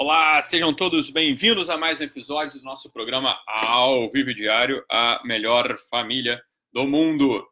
Olá, 0.00 0.40
sejam 0.40 0.72
todos 0.72 1.10
bem-vindos 1.10 1.68
a 1.68 1.76
mais 1.76 2.00
um 2.00 2.04
episódio 2.04 2.60
do 2.60 2.64
nosso 2.64 2.88
programa 2.88 3.36
Ao 3.48 4.08
Vivo 4.08 4.32
Diário, 4.32 4.84
a 4.88 5.20
melhor 5.24 5.76
família 5.90 6.40
do 6.72 6.86
mundo. 6.86 7.44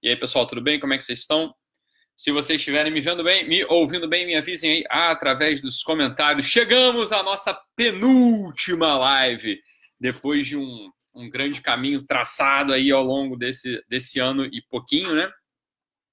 E 0.00 0.08
aí, 0.08 0.14
pessoal, 0.14 0.46
tudo 0.46 0.62
bem? 0.62 0.78
Como 0.78 0.92
é 0.92 0.96
que 0.96 1.02
vocês 1.02 1.18
estão? 1.18 1.52
Se 2.14 2.30
vocês 2.30 2.60
estiverem 2.60 2.92
me 2.92 3.00
vendo 3.00 3.24
bem, 3.24 3.48
me 3.48 3.64
ouvindo 3.64 4.06
bem, 4.06 4.24
me 4.24 4.36
avisem 4.36 4.70
aí 4.70 4.84
através 4.88 5.60
dos 5.60 5.82
comentários. 5.82 6.46
Chegamos 6.46 7.10
à 7.10 7.20
nossa 7.24 7.60
penúltima 7.74 8.96
live, 8.96 9.60
depois 9.98 10.46
de 10.46 10.56
um, 10.56 10.88
um 11.16 11.28
grande 11.28 11.60
caminho 11.60 12.06
traçado 12.06 12.72
aí 12.72 12.92
ao 12.92 13.02
longo 13.02 13.36
desse, 13.36 13.82
desse 13.88 14.20
ano 14.20 14.44
e 14.44 14.62
pouquinho, 14.70 15.16
né? 15.16 15.28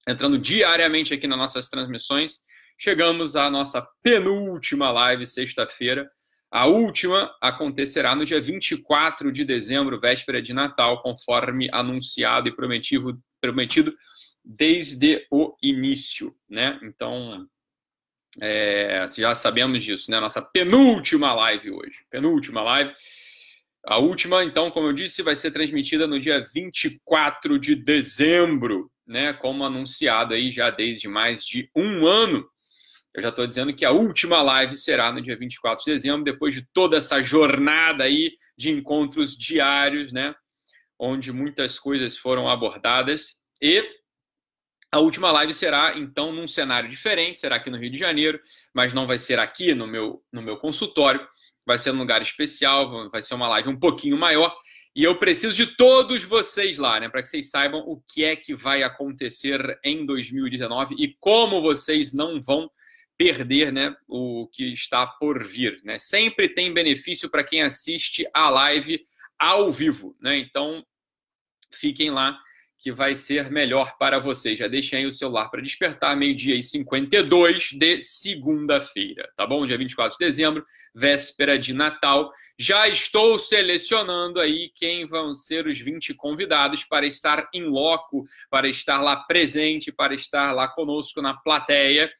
Entrando 0.09 0.39
diariamente 0.39 1.13
aqui 1.13 1.27
nas 1.27 1.37
nossas 1.37 1.69
transmissões. 1.69 2.39
Chegamos 2.77 3.35
à 3.35 3.49
nossa 3.49 3.81
penúltima 4.03 4.91
live, 4.91 5.25
sexta-feira. 5.25 6.09
A 6.51 6.67
última 6.67 7.33
acontecerá 7.41 8.15
no 8.15 8.25
dia 8.25 8.41
24 8.41 9.31
de 9.31 9.43
dezembro, 9.43 9.99
véspera 9.99 10.41
de 10.41 10.53
Natal, 10.53 11.01
conforme 11.01 11.67
anunciado 11.71 12.47
e 12.47 12.55
prometido, 12.55 13.19
prometido 13.41 13.93
desde 14.43 15.25
o 15.31 15.55
início, 15.61 16.35
né? 16.49 16.79
Então, 16.83 17.47
é, 18.41 19.05
já 19.17 19.33
sabemos 19.33 19.83
disso, 19.83 20.11
né? 20.11 20.19
Nossa 20.19 20.41
penúltima 20.41 21.33
live 21.33 21.71
hoje. 21.71 22.05
Penúltima 22.09 22.61
live. 22.61 22.93
A 23.87 23.97
última, 23.97 24.43
então, 24.43 24.71
como 24.71 24.87
eu 24.87 24.93
disse, 24.93 25.21
vai 25.21 25.35
ser 25.35 25.51
transmitida 25.51 26.07
no 26.07 26.19
dia 26.19 26.43
24 26.53 27.57
de 27.59 27.75
dezembro, 27.75 28.91
né? 29.05 29.33
Como 29.33 29.63
anunciado 29.63 30.33
aí 30.33 30.51
já 30.51 30.69
desde 30.69 31.07
mais 31.07 31.45
de 31.45 31.69
um 31.75 32.05
ano. 32.05 32.47
Eu 33.15 33.21
já 33.21 33.29
estou 33.29 33.47
dizendo 33.47 33.73
que 33.73 33.85
a 33.85 33.91
última 33.91 34.41
live 34.41 34.75
será 34.75 35.09
no 35.09 35.21
dia 35.21 35.37
24 35.37 35.85
de 35.85 35.91
dezembro, 35.91 36.23
depois 36.23 36.53
de 36.53 36.67
toda 36.73 36.97
essa 36.97 37.23
jornada 37.23 38.03
aí 38.03 38.33
de 38.57 38.69
encontros 38.69 39.37
diários, 39.37 40.11
né? 40.11 40.35
Onde 40.99 41.31
muitas 41.31 41.79
coisas 41.79 42.17
foram 42.17 42.49
abordadas. 42.49 43.41
E 43.61 43.81
a 44.91 44.99
última 44.99 45.31
live 45.31 45.53
será, 45.53 45.97
então, 45.97 46.33
num 46.33 46.47
cenário 46.47 46.89
diferente, 46.89 47.39
será 47.39 47.55
aqui 47.55 47.69
no 47.69 47.77
Rio 47.77 47.89
de 47.89 47.97
Janeiro, 47.97 48.37
mas 48.73 48.93
não 48.93 49.07
vai 49.07 49.17
ser 49.17 49.39
aqui 49.39 49.73
no 49.73 49.87
meu, 49.87 50.21
no 50.31 50.41
meu 50.41 50.57
consultório, 50.57 51.25
vai 51.65 51.77
ser 51.77 51.93
num 51.93 51.99
lugar 51.99 52.21
especial, 52.21 53.09
vai 53.09 53.21
ser 53.21 53.33
uma 53.35 53.47
live 53.47 53.69
um 53.69 53.79
pouquinho 53.79 54.17
maior. 54.17 54.53
E 54.93 55.03
eu 55.03 55.17
preciso 55.17 55.53
de 55.53 55.75
todos 55.77 56.23
vocês 56.23 56.77
lá, 56.77 56.99
né, 56.99 57.07
para 57.07 57.21
que 57.21 57.29
vocês 57.29 57.49
saibam 57.49 57.79
o 57.81 58.01
que 58.09 58.25
é 58.25 58.35
que 58.35 58.53
vai 58.53 58.83
acontecer 58.83 59.79
em 59.83 60.05
2019 60.05 60.95
e 60.97 61.15
como 61.19 61.61
vocês 61.61 62.13
não 62.13 62.41
vão 62.41 62.69
perder 63.17 63.71
né, 63.71 63.95
o 64.07 64.47
que 64.51 64.73
está 64.73 65.05
por 65.07 65.43
vir. 65.43 65.79
Né? 65.83 65.97
Sempre 65.97 66.49
tem 66.49 66.73
benefício 66.73 67.29
para 67.29 67.43
quem 67.43 67.61
assiste 67.61 68.27
a 68.33 68.49
live 68.49 69.03
ao 69.39 69.71
vivo. 69.71 70.15
Né? 70.19 70.37
Então, 70.37 70.85
fiquem 71.73 72.09
lá 72.09 72.37
que 72.77 72.91
vai 72.91 73.15
ser 73.15 73.49
melhor 73.49 73.97
para 73.97 74.19
vocês. 74.19 74.59
Já 74.59 74.67
deixem 74.67 74.99
aí 74.99 75.05
o 75.05 75.11
celular 75.11 75.49
para 75.49 75.61
despertar, 75.61 76.15
meio-dia 76.15 76.55
e 76.55 76.61
52 76.61 77.71
de 77.71 78.01
segunda-feira, 78.01 79.27
tá 79.35 79.47
bom? 79.47 79.65
Dia 79.65 79.77
24 79.77 80.17
de 80.17 80.23
dezembro, 80.23 80.63
véspera 80.93 81.57
de 81.57 81.73
Natal. 81.73 82.31
Já 82.59 82.87
estou 82.87 83.39
selecionando 83.39 84.39
aí 84.39 84.71
quem 84.75 85.07
vão 85.07 85.33
ser 85.33 85.65
os 85.65 85.79
20 85.79 86.13
convidados 86.13 86.83
para 86.83 87.07
estar 87.07 87.49
em 87.53 87.63
loco, 87.63 88.25
para 88.49 88.67
estar 88.67 89.01
lá 89.01 89.15
presente, 89.17 89.91
para 89.91 90.13
estar 90.13 90.51
lá 90.51 90.67
conosco 90.67 91.21
na 91.21 91.33
plateia 91.33 92.11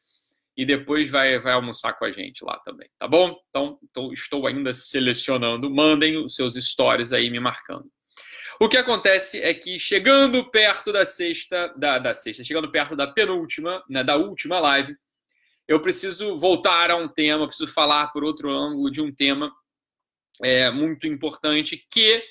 e 0.56 0.64
depois 0.64 1.10
vai, 1.10 1.38
vai 1.38 1.52
almoçar 1.52 1.92
com 1.92 2.04
a 2.04 2.12
gente 2.12 2.44
lá 2.44 2.58
também, 2.60 2.88
tá 2.98 3.06
bom? 3.06 3.36
Então, 3.50 3.78
então, 3.82 4.12
estou 4.12 4.46
ainda 4.46 4.72
selecionando. 4.72 5.68
Mandem 5.68 6.16
os 6.16 6.34
seus 6.34 6.54
stories 6.54 7.12
aí 7.12 7.30
me 7.30 7.38
marcando. 7.38 7.84
O 8.58 8.68
que 8.68 8.78
acontece 8.78 9.38
é 9.42 9.52
que 9.52 9.78
chegando 9.78 10.50
perto 10.50 10.90
da 10.90 11.04
sexta, 11.04 11.74
da, 11.76 11.98
da 11.98 12.14
sexta, 12.14 12.42
chegando 12.42 12.70
perto 12.70 12.96
da 12.96 13.06
penúltima, 13.06 13.84
né, 13.88 14.02
da 14.02 14.16
última 14.16 14.58
live, 14.58 14.96
eu 15.68 15.80
preciso 15.80 16.38
voltar 16.38 16.90
a 16.90 16.96
um 16.96 17.06
tema, 17.06 17.46
preciso 17.46 17.70
falar 17.70 18.08
por 18.12 18.24
outro 18.24 18.50
ângulo 18.50 18.90
de 18.90 19.02
um 19.02 19.14
tema 19.14 19.52
é, 20.42 20.70
muito 20.70 21.06
importante 21.06 21.86
que 21.90 22.22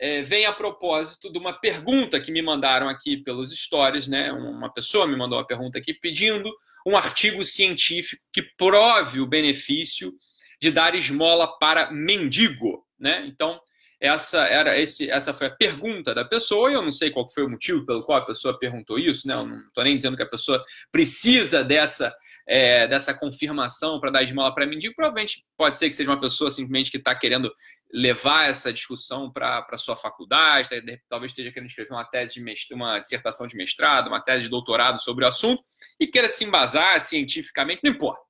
é, 0.00 0.22
vem 0.22 0.46
a 0.46 0.52
propósito 0.52 1.30
de 1.30 1.38
uma 1.38 1.52
pergunta 1.52 2.20
que 2.20 2.32
me 2.32 2.40
mandaram 2.40 2.88
aqui 2.88 3.18
pelos 3.18 3.50
stories, 3.50 4.06
né? 4.06 4.32
Uma 4.32 4.72
pessoa 4.72 5.06
me 5.06 5.16
mandou 5.16 5.38
uma 5.38 5.46
pergunta 5.46 5.78
aqui 5.78 5.92
pedindo 5.92 6.50
um 6.86 6.96
artigo 6.96 7.44
científico 7.44 8.22
que 8.32 8.42
prove 8.56 9.20
o 9.20 9.26
benefício 9.26 10.14
de 10.62 10.70
dar 10.70 10.94
esmola 10.94 11.58
para 11.58 11.90
mendigo, 11.90 12.86
né? 12.98 13.26
Então, 13.26 13.60
essa 14.00 14.46
era 14.46 14.78
esse, 14.78 15.10
essa 15.10 15.34
foi 15.34 15.48
a 15.48 15.54
pergunta 15.54 16.14
da 16.14 16.24
pessoa, 16.24 16.70
e 16.70 16.74
eu 16.74 16.82
não 16.82 16.92
sei 16.92 17.10
qual 17.10 17.28
foi 17.28 17.44
o 17.44 17.50
motivo 17.50 17.84
pelo 17.84 18.04
qual 18.04 18.18
a 18.18 18.24
pessoa 18.24 18.58
perguntou 18.58 18.98
isso, 18.98 19.26
né? 19.26 19.34
Eu 19.34 19.46
não 19.46 19.58
estou 19.58 19.82
nem 19.82 19.96
dizendo 19.96 20.16
que 20.16 20.22
a 20.22 20.28
pessoa 20.28 20.62
precisa 20.92 21.64
dessa, 21.64 22.14
é, 22.46 22.86
dessa 22.86 23.12
confirmação 23.12 23.98
para 23.98 24.10
dar 24.10 24.22
esmola 24.22 24.54
para 24.54 24.66
mendigo. 24.66 24.94
Provavelmente 24.94 25.44
pode 25.56 25.78
ser 25.78 25.88
que 25.88 25.96
seja 25.96 26.10
uma 26.10 26.20
pessoa 26.20 26.50
simplesmente 26.50 26.90
que 26.90 26.96
está 26.96 27.14
querendo 27.14 27.52
levar 27.92 28.48
essa 28.48 28.72
discussão 28.72 29.30
para 29.30 29.76
sua 29.76 29.96
faculdade, 29.96 30.68
talvez 31.08 31.32
esteja 31.32 31.50
querendo 31.50 31.68
escrever 31.68 31.92
uma 31.92 32.04
tese 32.04 32.34
de 32.34 32.40
mestrado, 32.40 32.76
uma 32.76 32.98
dissertação 32.98 33.46
de 33.46 33.56
mestrado, 33.56 34.08
uma 34.08 34.20
tese 34.20 34.44
de 34.44 34.48
doutorado 34.48 35.00
sobre 35.00 35.24
o 35.24 35.28
assunto 35.28 35.62
e 35.98 36.06
queira 36.06 36.28
se 36.28 36.44
embasar 36.44 37.00
cientificamente, 37.00 37.80
não 37.82 37.92
importa. 37.92 38.24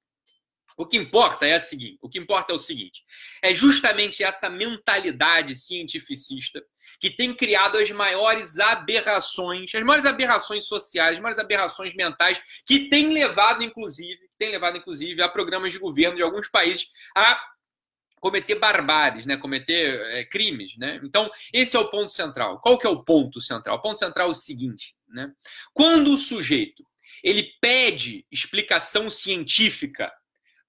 O 0.79 0.87
que 0.87 0.99
importa 0.99 1.47
é 1.47 1.57
o 1.57 1.61
seguinte, 1.61 1.99
o 2.03 2.09
que 2.09 2.19
importa 2.19 2.53
é 2.53 2.55
o 2.55 2.59
seguinte, 2.59 3.03
é 3.43 3.55
justamente 3.55 4.23
essa 4.23 4.51
mentalidade 4.51 5.57
cientificista 5.57 6.63
que 7.01 7.11
tem 7.11 7.35
criado 7.35 7.79
as 7.79 7.91
maiores 7.91 8.59
aberrações, 8.59 9.75
as 9.75 9.83
maiores 9.83 10.07
aberrações 10.07 10.65
sociais, 10.67 11.17
as 11.17 11.21
maiores 11.21 11.39
aberrações 11.39 11.95
mentais, 11.95 12.41
que 12.65 12.89
tem 12.89 13.13
levado, 13.13 13.63
inclusive, 13.63 14.19
tem 14.39 14.51
levado, 14.51 14.77
inclusive, 14.77 15.23
a 15.23 15.29
programas 15.29 15.73
de 15.73 15.79
governo 15.79 16.17
de 16.17 16.23
alguns 16.23 16.49
países 16.49 16.89
a 17.17 17.41
cometer 18.21 18.57
barbáries, 18.57 19.27
né? 19.27 19.37
cometer 19.37 20.01
é, 20.17 20.25
crimes. 20.25 20.77
Né? 20.77 21.01
Então, 21.05 21.31
esse 21.53 21.77
é 21.77 21.81
o 21.81 21.89
ponto 21.89 22.11
central. 22.11 22.61
Qual 22.61 22.79
que 22.79 22.87
é 22.87 22.91
o 22.91 23.05
ponto 23.05 23.41
central? 23.41 23.77
O 23.77 23.81
ponto 23.81 23.99
central 23.99 24.29
é 24.29 24.31
o 24.31 24.35
seguinte. 24.35 24.97
Né? 25.09 25.31
Quando 25.73 26.13
o 26.13 26.19
sujeito 26.19 26.85
ele 27.23 27.53
pede 27.61 28.27
explicação 28.31 29.09
científica 29.09 30.13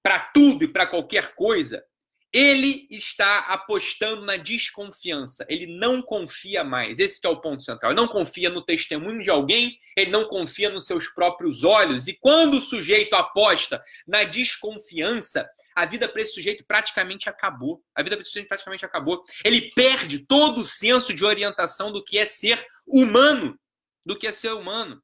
para 0.01 0.19
tudo 0.19 0.63
e 0.63 0.67
para 0.67 0.87
qualquer 0.87 1.35
coisa, 1.35 1.83
ele 2.31 2.87
está 2.91 3.39
apostando 3.39 4.25
na 4.25 4.37
desconfiança. 4.37 5.45
Ele 5.49 5.65
não 5.77 6.01
confia 6.01 6.63
mais. 6.63 6.99
Esse 6.99 7.19
é 7.25 7.29
o 7.29 7.39
ponto 7.39 7.63
central. 7.63 7.91
Ele 7.91 8.01
não 8.01 8.07
confia 8.07 8.49
no 8.49 8.63
testemunho 8.63 9.23
de 9.23 9.29
alguém, 9.29 9.77
ele 9.95 10.11
não 10.11 10.27
confia 10.27 10.69
nos 10.69 10.85
seus 10.85 11.07
próprios 11.07 11.63
olhos. 11.63 12.07
E 12.07 12.17
quando 12.19 12.57
o 12.57 12.61
sujeito 12.61 13.15
aposta 13.15 13.81
na 14.05 14.23
desconfiança, 14.23 15.47
a 15.75 15.85
vida 15.85 16.09
para 16.09 16.21
esse 16.21 16.33
sujeito 16.33 16.65
praticamente 16.67 17.29
acabou. 17.29 17.81
A 17.95 18.03
vida 18.03 18.15
para 18.15 18.23
esse 18.23 18.31
sujeito 18.31 18.49
praticamente 18.49 18.85
acabou. 18.85 19.23
Ele 19.43 19.71
perde 19.73 20.25
todo 20.25 20.59
o 20.59 20.65
senso 20.65 21.13
de 21.13 21.23
orientação 21.23 21.91
do 21.91 22.03
que 22.03 22.17
é 22.17 22.25
ser 22.25 22.65
humano, 22.85 23.57
do 24.05 24.17
que 24.17 24.27
é 24.27 24.31
ser 24.31 24.53
humano. 24.53 25.01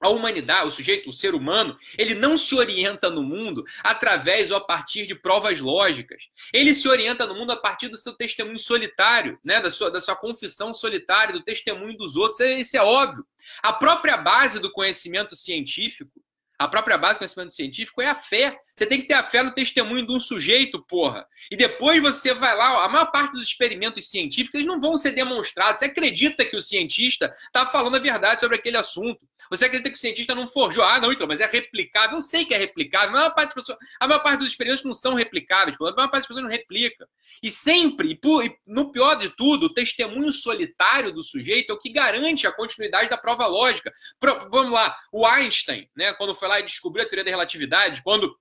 A 0.00 0.08
humanidade, 0.08 0.68
o 0.68 0.70
sujeito, 0.70 1.08
o 1.08 1.12
ser 1.12 1.34
humano, 1.34 1.76
ele 1.96 2.14
não 2.14 2.36
se 2.36 2.54
orienta 2.54 3.08
no 3.08 3.22
mundo 3.22 3.64
através 3.82 4.50
ou 4.50 4.56
a 4.56 4.60
partir 4.60 5.06
de 5.06 5.14
provas 5.14 5.60
lógicas. 5.60 6.24
Ele 6.52 6.74
se 6.74 6.86
orienta 6.88 7.26
no 7.26 7.34
mundo 7.34 7.52
a 7.52 7.56
partir 7.56 7.88
do 7.88 7.96
seu 7.96 8.12
testemunho 8.12 8.58
solitário, 8.58 9.38
né? 9.42 9.60
da, 9.60 9.70
sua, 9.70 9.90
da 9.90 10.00
sua 10.00 10.16
confissão 10.16 10.74
solitária, 10.74 11.32
do 11.32 11.42
testemunho 11.42 11.96
dos 11.96 12.16
outros. 12.16 12.40
Isso 12.40 12.76
é 12.76 12.82
óbvio. 12.82 13.24
A 13.62 13.72
própria 13.72 14.16
base 14.16 14.60
do 14.60 14.70
conhecimento 14.70 15.34
científico 15.34 16.10
a 16.58 16.68
própria 16.68 16.96
base 16.96 17.14
do 17.14 17.18
conhecimento 17.18 17.52
científico 17.52 18.00
é 18.00 18.06
a 18.06 18.14
fé. 18.14 18.56
Você 18.74 18.86
tem 18.86 19.00
que 19.00 19.08
ter 19.08 19.14
a 19.14 19.24
fé 19.24 19.42
no 19.42 19.52
testemunho 19.52 20.06
de 20.06 20.12
um 20.12 20.20
sujeito, 20.20 20.82
porra. 20.86 21.26
E 21.50 21.56
depois 21.56 22.00
você 22.00 22.32
vai 22.32 22.56
lá, 22.56 22.84
a 22.84 22.88
maior 22.88 23.06
parte 23.06 23.32
dos 23.32 23.42
experimentos 23.42 24.08
científicos 24.08 24.54
eles 24.54 24.66
não 24.66 24.80
vão 24.80 24.96
ser 24.96 25.12
demonstrados. 25.12 25.80
Você 25.80 25.86
acredita 25.86 26.44
que 26.44 26.56
o 26.56 26.62
cientista 26.62 27.32
está 27.46 27.66
falando 27.66 27.96
a 27.96 28.00
verdade 28.00 28.40
sobre 28.40 28.56
aquele 28.56 28.76
assunto. 28.76 29.20
Você 29.56 29.66
acredita 29.66 29.90
que 29.90 29.96
o 29.96 30.00
cientista 30.00 30.34
não 30.34 30.46
forjou? 30.46 30.84
Ah, 30.84 31.00
não, 31.00 31.12
então, 31.12 31.26
mas 31.26 31.40
é 31.40 31.46
replicável. 31.46 32.16
Eu 32.16 32.22
sei 32.22 32.44
que 32.44 32.54
é 32.54 32.58
replicável. 32.58 33.10
A 33.10 33.12
maior 33.12 33.34
parte, 33.34 33.54
das 33.54 33.54
pessoas, 33.54 33.78
a 34.00 34.08
maior 34.08 34.20
parte 34.20 34.38
dos 34.38 34.48
experimentos 34.48 34.84
não 34.84 34.94
são 34.94 35.14
replicáveis. 35.14 35.76
A 35.80 35.84
maior 35.84 36.08
parte 36.08 36.22
das 36.22 36.26
pessoas 36.26 36.42
não 36.44 36.50
replica. 36.50 37.08
E 37.42 37.50
sempre, 37.50 38.10
e, 38.10 38.14
por, 38.14 38.44
e 38.44 38.56
no 38.66 38.90
pior 38.92 39.14
de 39.16 39.30
tudo, 39.30 39.66
o 39.66 39.74
testemunho 39.74 40.32
solitário 40.32 41.12
do 41.12 41.22
sujeito 41.22 41.70
é 41.70 41.74
o 41.74 41.78
que 41.78 41.90
garante 41.90 42.46
a 42.46 42.52
continuidade 42.52 43.08
da 43.08 43.16
prova 43.16 43.46
lógica. 43.46 43.92
Pro, 44.18 44.48
vamos 44.50 44.72
lá, 44.72 44.96
o 45.12 45.26
Einstein, 45.26 45.88
né, 45.96 46.12
quando 46.14 46.34
foi 46.34 46.48
lá 46.48 46.60
e 46.60 46.64
descobriu 46.64 47.04
a 47.04 47.08
teoria 47.08 47.24
da 47.24 47.30
relatividade, 47.30 48.02
quando 48.02 48.36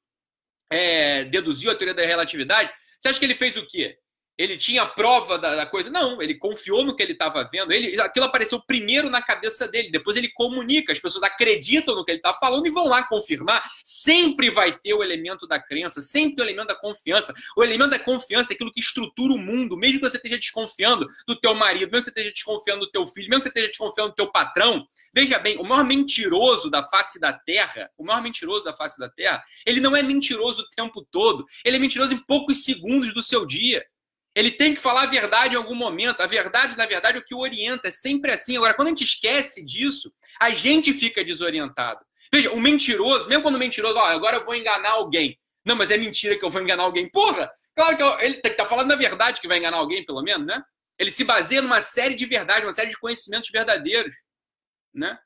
é, 0.71 1.25
deduziu 1.25 1.71
a 1.71 1.75
teoria 1.75 1.94
da 1.94 2.06
relatividade, 2.06 2.71
você 2.98 3.10
acha 3.10 3.19
que 3.19 3.25
ele 3.25 3.36
fez 3.36 3.56
o 3.56 3.68
quê? 3.68 3.98
Ele 4.38 4.58
tinha 4.58 4.86
prova 4.86 5.38
da, 5.38 5.56
da, 5.56 5.66
coisa. 5.66 5.90
Não, 5.90 6.22
ele 6.22 6.36
confiou 6.36 6.84
no 6.84 6.96
que 6.96 7.04
ele 7.04 7.14
estava 7.14 7.44
vendo. 7.44 7.72
Ele, 7.72 8.00
aquilo 8.02 8.26
apareceu 8.26 8.62
primeiro 8.62 9.10
na 9.10 9.22
cabeça 9.22 9.68
dele, 9.68 9.92
depois 9.92 10.18
ele 10.18 10.30
comunica, 10.30 10.92
as 10.92 11.00
pessoas 11.00 11.24
acreditam 11.24 11.96
no 11.96 12.04
que 12.04 12.12
ele 12.12 12.20
está 12.20 12.34
falando 12.34 12.66
e 12.66 12.72
vão 12.72 12.88
lá 12.88 13.04
confirmar. 13.04 13.64
Sempre 13.84 14.50
vai 14.50 14.78
ter 14.78 14.94
o 14.94 15.04
elemento 15.04 15.48
da 15.48 15.60
crença, 15.60 16.02
sempre 16.02 16.42
o 16.42 16.46
elemento 16.46 16.68
da 16.68 16.76
confiança. 16.76 17.34
O 17.56 17.64
elemento 17.64 17.92
da 17.92 18.00
confiança 18.00 18.54
é 18.54 18.56
aquilo 18.56 18.72
que 18.72 18.80
estrutura 18.80 19.34
o 19.34 19.38
mundo, 19.38 19.78
mesmo 19.78 20.00
que 20.00 20.10
você 20.10 20.18
esteja 20.18 20.38
desconfiando 20.38 21.06
do 21.28 21.40
teu 21.40 21.54
marido, 21.54 21.92
mesmo 21.92 22.06
que 22.06 22.06
você 22.06 22.10
esteja 22.10 22.32
desconfiando 22.32 22.86
do 22.86 22.92
teu 22.92 23.06
filho, 23.06 23.30
mesmo 23.30 23.42
que 23.42 23.50
você 23.50 23.50
esteja 23.50 23.68
desconfiando 23.68 24.10
do 24.10 24.16
teu 24.16 24.32
patrão. 24.32 24.88
Veja 25.14 25.38
bem, 25.38 25.60
o 25.60 25.64
maior 25.64 25.86
mentiroso 25.86 26.72
da 26.72 26.84
face 26.90 27.20
da 27.20 27.32
terra, 27.32 27.90
o 27.96 28.04
maior 28.04 28.22
mentiroso 28.22 28.64
da 28.64 28.74
face 28.74 28.98
da 29.00 29.08
terra, 29.08 29.44
ele 29.64 29.80
não 29.80 29.96
é 29.96 30.02
mentiroso 30.02 30.64
o 30.64 30.70
tempo 30.70 31.06
todo. 31.12 31.46
Ele 31.64 31.78
é 31.78 31.80
mentiroso 31.80 32.14
em 32.14 32.18
poucos 32.18 32.64
segundos 32.64 33.14
do 33.14 33.22
seu 33.22 33.46
dia. 33.46 33.86
Ele 34.36 34.52
tem 34.52 34.74
que 34.74 34.82
falar 34.82 35.04
a 35.04 35.08
verdade 35.08 35.54
em 35.54 35.58
algum 35.58 35.76
momento. 35.76 36.22
A 36.22 36.28
verdade, 36.28 36.78
na 36.78 36.86
verdade, 36.86 37.18
é 37.18 37.20
o 37.22 37.26
que 37.26 37.36
o 37.36 37.40
orienta. 37.40 37.88
É 37.88 37.92
sempre 37.92 38.32
assim. 38.32 38.58
Agora, 38.58 38.74
quando 38.74 38.88
a 38.88 38.92
gente 38.92 39.04
esquece 39.04 39.64
disso, 39.64 40.12
a 40.40 40.50
gente 40.50 40.94
fica 40.94 41.24
desorientado. 41.24 42.00
Veja, 42.34 42.52
o 42.52 42.60
mentiroso, 42.60 43.28
mesmo 43.28 43.44
quando 43.44 43.56
o 43.56 43.60
mentiroso, 43.60 43.96
ó, 43.96 44.06
agora 44.06 44.38
eu 44.38 44.46
vou 44.46 44.56
enganar 44.56 44.92
alguém. 44.92 45.38
Não, 45.64 45.76
mas 45.76 45.92
é 45.92 45.98
mentira 45.98 46.38
que 46.38 46.44
eu 46.44 46.50
vou 46.50 46.62
enganar 46.62 46.84
alguém. 46.84 47.10
Porra! 47.10 47.50
Claro 47.76 47.96
que 47.96 48.04
ele 48.26 48.40
tá 48.42 48.66
falando 48.66 48.92
a 48.92 48.96
verdade 48.96 49.40
que 49.40 49.48
vai 49.48 49.60
enganar 49.60 49.78
alguém, 49.78 50.04
pelo 50.04 50.22
menos, 50.22 50.46
né? 50.46 50.62
Ele 50.98 51.12
se 51.12 51.24
baseia 51.24 51.62
numa 51.62 51.82
série 51.82 52.16
de 52.16 52.26
verdades, 52.26 52.64
uma 52.64 52.74
série 52.74 52.90
de 52.90 53.00
conhecimentos 53.00 53.50
verdadeiros, 53.50 54.14
né? 54.94 55.18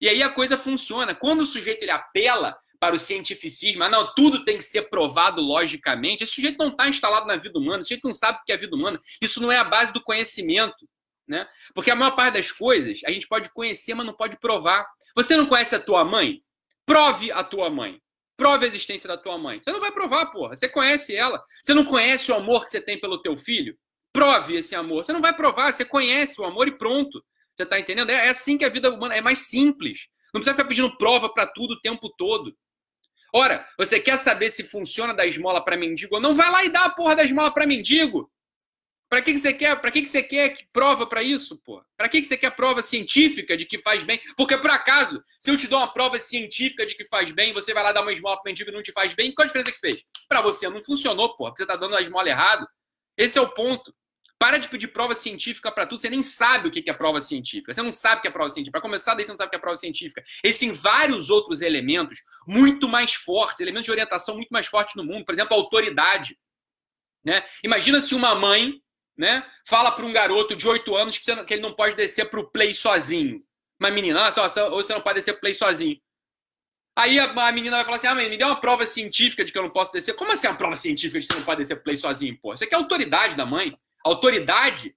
E 0.00 0.08
aí 0.08 0.22
a 0.22 0.30
coisa 0.30 0.56
funciona. 0.56 1.14
Quando 1.14 1.42
o 1.42 1.46
sujeito 1.46 1.82
ele 1.82 1.90
apela 1.90 2.56
para 2.80 2.94
o 2.94 2.98
cientificismo, 2.98 3.84
ah, 3.84 3.90
não, 3.90 4.14
tudo 4.14 4.42
tem 4.42 4.56
que 4.56 4.64
ser 4.64 4.88
provado 4.88 5.40
logicamente. 5.42 6.24
Esse 6.24 6.32
sujeito 6.32 6.56
não 6.58 6.68
está 6.68 6.88
instalado 6.88 7.26
na 7.26 7.36
vida 7.36 7.58
humana, 7.58 7.82
esse 7.82 7.88
sujeito 7.88 8.06
não 8.06 8.14
sabe 8.14 8.38
o 8.38 8.44
que 8.44 8.52
é 8.52 8.54
a 8.54 8.58
vida 8.58 8.74
humana. 8.74 8.98
Isso 9.20 9.40
não 9.40 9.52
é 9.52 9.58
a 9.58 9.64
base 9.64 9.92
do 9.92 10.02
conhecimento. 10.02 10.88
Né? 11.28 11.46
Porque 11.74 11.90
a 11.90 11.94
maior 11.94 12.16
parte 12.16 12.34
das 12.34 12.50
coisas 12.50 13.00
a 13.04 13.12
gente 13.12 13.28
pode 13.28 13.52
conhecer, 13.52 13.94
mas 13.94 14.06
não 14.06 14.14
pode 14.14 14.38
provar. 14.38 14.84
Você 15.14 15.36
não 15.36 15.46
conhece 15.46 15.76
a 15.76 15.80
tua 15.80 16.04
mãe? 16.04 16.42
Prove 16.86 17.30
a 17.30 17.44
tua 17.44 17.68
mãe. 17.68 18.00
Prove 18.36 18.64
a 18.64 18.68
existência 18.68 19.06
da 19.06 19.18
tua 19.18 19.36
mãe. 19.36 19.60
Você 19.60 19.70
não 19.70 19.78
vai 19.78 19.92
provar, 19.92 20.26
porra. 20.32 20.56
Você 20.56 20.68
conhece 20.68 21.14
ela. 21.14 21.40
Você 21.62 21.74
não 21.74 21.84
conhece 21.84 22.32
o 22.32 22.34
amor 22.34 22.64
que 22.64 22.70
você 22.70 22.80
tem 22.80 22.98
pelo 22.98 23.20
teu 23.20 23.36
filho? 23.36 23.76
Prove 24.12 24.56
esse 24.56 24.74
amor. 24.74 25.04
Você 25.04 25.12
não 25.12 25.20
vai 25.20 25.36
provar, 25.36 25.72
você 25.72 25.84
conhece 25.84 26.40
o 26.40 26.44
amor 26.44 26.66
e 26.66 26.76
pronto. 26.76 27.22
Você 27.54 27.64
está 27.64 27.78
entendendo? 27.78 28.10
É, 28.10 28.26
é 28.26 28.30
assim 28.30 28.56
que 28.56 28.64
a 28.64 28.70
vida 28.70 28.90
humana 28.90 29.14
é 29.14 29.20
mais 29.20 29.40
simples. 29.40 30.06
Não 30.32 30.40
precisa 30.40 30.54
ficar 30.54 30.66
pedindo 30.66 30.96
prova 30.96 31.28
para 31.32 31.46
tudo 31.46 31.74
o 31.74 31.80
tempo 31.80 32.08
todo. 32.16 32.56
Ora, 33.32 33.66
você 33.78 34.00
quer 34.00 34.18
saber 34.18 34.50
se 34.50 34.64
funciona 34.64 35.14
da 35.14 35.26
esmola 35.26 35.62
para 35.62 35.76
mendigo 35.76 36.16
ou 36.16 36.20
não? 36.20 36.34
Vai 36.34 36.50
lá 36.50 36.64
e 36.64 36.68
dá 36.68 36.84
a 36.84 36.90
porra 36.90 37.16
da 37.16 37.24
esmola 37.24 37.52
para 37.52 37.66
mendigo. 37.66 38.30
Para 39.10 39.22
que, 39.22 39.32
que 39.32 39.40
você 39.40 39.52
quer? 39.52 39.80
Para 39.80 39.90
que, 39.90 40.02
que 40.02 40.08
você 40.08 40.22
quer 40.22 40.56
prova 40.72 41.04
para 41.04 41.20
isso, 41.20 41.58
pô? 41.64 41.84
Para 41.96 42.08
que, 42.08 42.20
que 42.20 42.28
você 42.28 42.36
quer 42.36 42.54
prova 42.54 42.80
científica 42.80 43.56
de 43.56 43.66
que 43.66 43.80
faz 43.80 44.04
bem? 44.04 44.20
Porque 44.36 44.56
por 44.56 44.70
acaso, 44.70 45.20
se 45.36 45.50
eu 45.50 45.56
te 45.56 45.66
dou 45.66 45.80
uma 45.80 45.92
prova 45.92 46.20
científica 46.20 46.86
de 46.86 46.94
que 46.94 47.04
faz 47.04 47.32
bem, 47.32 47.52
você 47.52 47.74
vai 47.74 47.82
lá 47.82 47.90
dar 47.90 48.02
uma 48.02 48.12
esmola 48.12 48.36
para 48.36 48.48
mendigo 48.48 48.70
e 48.70 48.72
não 48.72 48.84
te 48.84 48.92
faz 48.92 49.12
bem, 49.12 49.34
qual 49.34 49.44
a 49.44 49.46
diferença 49.48 49.72
que 49.72 49.80
fez? 49.80 50.04
Para 50.28 50.40
você 50.40 50.68
não 50.68 50.82
funcionou, 50.82 51.36
pô, 51.36 51.50
você 51.50 51.66
tá 51.66 51.74
dando 51.74 51.96
a 51.96 52.00
esmola 52.00 52.28
errado. 52.28 52.64
Esse 53.16 53.36
é 53.36 53.40
o 53.40 53.52
ponto. 53.52 53.92
Para 54.40 54.56
de 54.56 54.70
pedir 54.70 54.88
prova 54.88 55.14
científica 55.14 55.70
para 55.70 55.84
tudo. 55.84 56.00
Você 56.00 56.08
nem 56.08 56.22
sabe 56.22 56.68
o 56.68 56.70
que 56.70 56.88
é 56.88 56.94
prova 56.94 57.20
científica. 57.20 57.74
Você 57.74 57.82
não 57.82 57.92
sabe 57.92 58.20
o 58.20 58.22
que 58.22 58.28
é 58.28 58.30
prova 58.30 58.48
científica. 58.48 58.72
Para 58.72 58.88
começar, 58.88 59.14
daí 59.14 59.26
você 59.26 59.32
não 59.32 59.36
sabe 59.36 59.48
o 59.48 59.50
que 59.50 59.56
é 59.56 59.60
prova 59.60 59.76
científica. 59.76 60.24
Existem 60.42 60.72
vários 60.72 61.28
outros 61.28 61.60
elementos 61.60 62.24
muito 62.46 62.88
mais 62.88 63.12
fortes, 63.12 63.60
elementos 63.60 63.84
de 63.84 63.90
orientação 63.90 64.36
muito 64.36 64.48
mais 64.48 64.66
fortes 64.66 64.94
no 64.94 65.04
mundo. 65.04 65.26
Por 65.26 65.34
exemplo, 65.34 65.54
a 65.54 65.58
autoridade. 65.58 66.38
Né? 67.22 67.44
Imagina 67.62 68.00
se 68.00 68.14
uma 68.14 68.34
mãe 68.34 68.80
né, 69.14 69.46
fala 69.68 69.92
para 69.92 70.06
um 70.06 70.12
garoto 70.12 70.56
de 70.56 70.66
8 70.66 70.96
anos 70.96 71.18
que, 71.18 71.44
que, 71.44 71.54
ele 71.54 71.62
não 71.62 71.74
pode 71.74 71.94
descer 71.94 72.30
para 72.30 72.40
o 72.40 72.50
play 72.50 72.72
sozinho. 72.72 73.40
Uma 73.78 73.90
menina, 73.90 74.26
ah, 74.26 74.68
ou 74.70 74.82
você 74.82 74.94
não 74.94 75.02
pode 75.02 75.16
descer 75.16 75.32
para 75.32 75.42
play 75.42 75.52
sozinho. 75.52 76.00
Aí 76.96 77.20
a, 77.20 77.24
a, 77.24 77.52
menina 77.52 77.76
vai 77.76 77.84
falar 77.84 77.98
assim: 77.98 78.06
ah, 78.06 78.14
mãe, 78.14 78.30
me 78.30 78.38
dê 78.38 78.44
uma 78.44 78.58
prova 78.58 78.86
científica 78.86 79.44
de 79.44 79.52
que 79.52 79.58
eu 79.58 79.62
não 79.62 79.70
posso 79.70 79.92
descer. 79.92 80.14
Como 80.14 80.32
assim 80.32 80.46
uma 80.48 80.56
prova 80.56 80.76
científica 80.76 81.20
de 81.20 81.26
que 81.26 81.32
você 81.34 81.38
não 81.38 81.44
pode 81.44 81.58
descer 81.58 81.74
para 81.74 81.84
play 81.84 81.96
sozinho, 81.98 82.38
pô? 82.40 82.54
Isso 82.54 82.64
aqui 82.64 82.74
é 82.74 82.78
autoridade 82.78 83.36
da 83.36 83.44
mãe 83.44 83.76
autoridade 84.04 84.94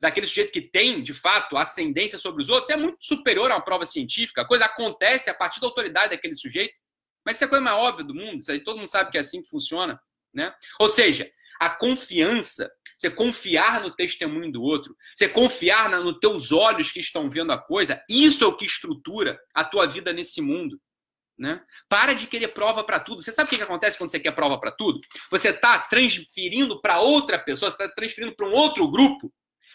daquele 0.00 0.26
sujeito 0.26 0.52
que 0.52 0.60
tem, 0.60 1.02
de 1.02 1.14
fato, 1.14 1.56
ascendência 1.56 2.18
sobre 2.18 2.42
os 2.42 2.48
outros 2.48 2.70
é 2.70 2.76
muito 2.76 3.04
superior 3.04 3.50
a 3.50 3.56
uma 3.56 3.64
prova 3.64 3.86
científica. 3.86 4.42
A 4.42 4.46
coisa 4.46 4.66
acontece 4.66 5.30
a 5.30 5.34
partir 5.34 5.60
da 5.60 5.66
autoridade 5.66 6.10
daquele 6.10 6.34
sujeito. 6.34 6.74
Mas 7.24 7.36
isso 7.36 7.44
é 7.44 7.46
a 7.46 7.50
coisa 7.50 7.64
mais 7.64 7.76
óbvia 7.76 8.04
do 8.04 8.14
mundo. 8.14 8.40
Todo 8.64 8.76
mundo 8.76 8.88
sabe 8.88 9.10
que 9.10 9.16
é 9.16 9.20
assim 9.20 9.42
que 9.42 9.48
funciona. 9.48 10.00
Né? 10.32 10.54
Ou 10.78 10.88
seja, 10.88 11.28
a 11.58 11.70
confiança, 11.70 12.70
você 12.98 13.10
confiar 13.10 13.80
no 13.80 13.90
testemunho 13.90 14.52
do 14.52 14.62
outro, 14.62 14.96
você 15.14 15.28
confiar 15.28 15.90
nos 15.90 16.18
teus 16.18 16.52
olhos 16.52 16.92
que 16.92 17.00
estão 17.00 17.28
vendo 17.28 17.52
a 17.52 17.58
coisa, 17.58 18.02
isso 18.08 18.44
é 18.44 18.46
o 18.46 18.56
que 18.56 18.64
estrutura 18.64 19.38
a 19.54 19.64
tua 19.64 19.86
vida 19.86 20.12
nesse 20.12 20.40
mundo. 20.40 20.80
Né? 21.38 21.62
Para 21.88 22.14
de 22.14 22.26
querer 22.26 22.48
prova 22.48 22.82
para 22.82 22.98
tudo. 22.98 23.22
Você 23.22 23.30
sabe 23.30 23.46
o 23.46 23.50
que, 23.50 23.56
que 23.56 23.62
acontece 23.62 23.98
quando 23.98 24.10
você 24.10 24.18
quer 24.18 24.32
prova 24.32 24.58
para 24.58 24.70
tudo? 24.70 25.00
Você 25.30 25.50
está 25.50 25.78
transferindo 25.78 26.80
para 26.80 26.98
outra 27.00 27.38
pessoa, 27.38 27.70
você 27.70 27.82
está 27.82 27.94
transferindo 27.94 28.34
para 28.34 28.46
um 28.46 28.52
outro 28.52 28.90
grupo 28.90 29.32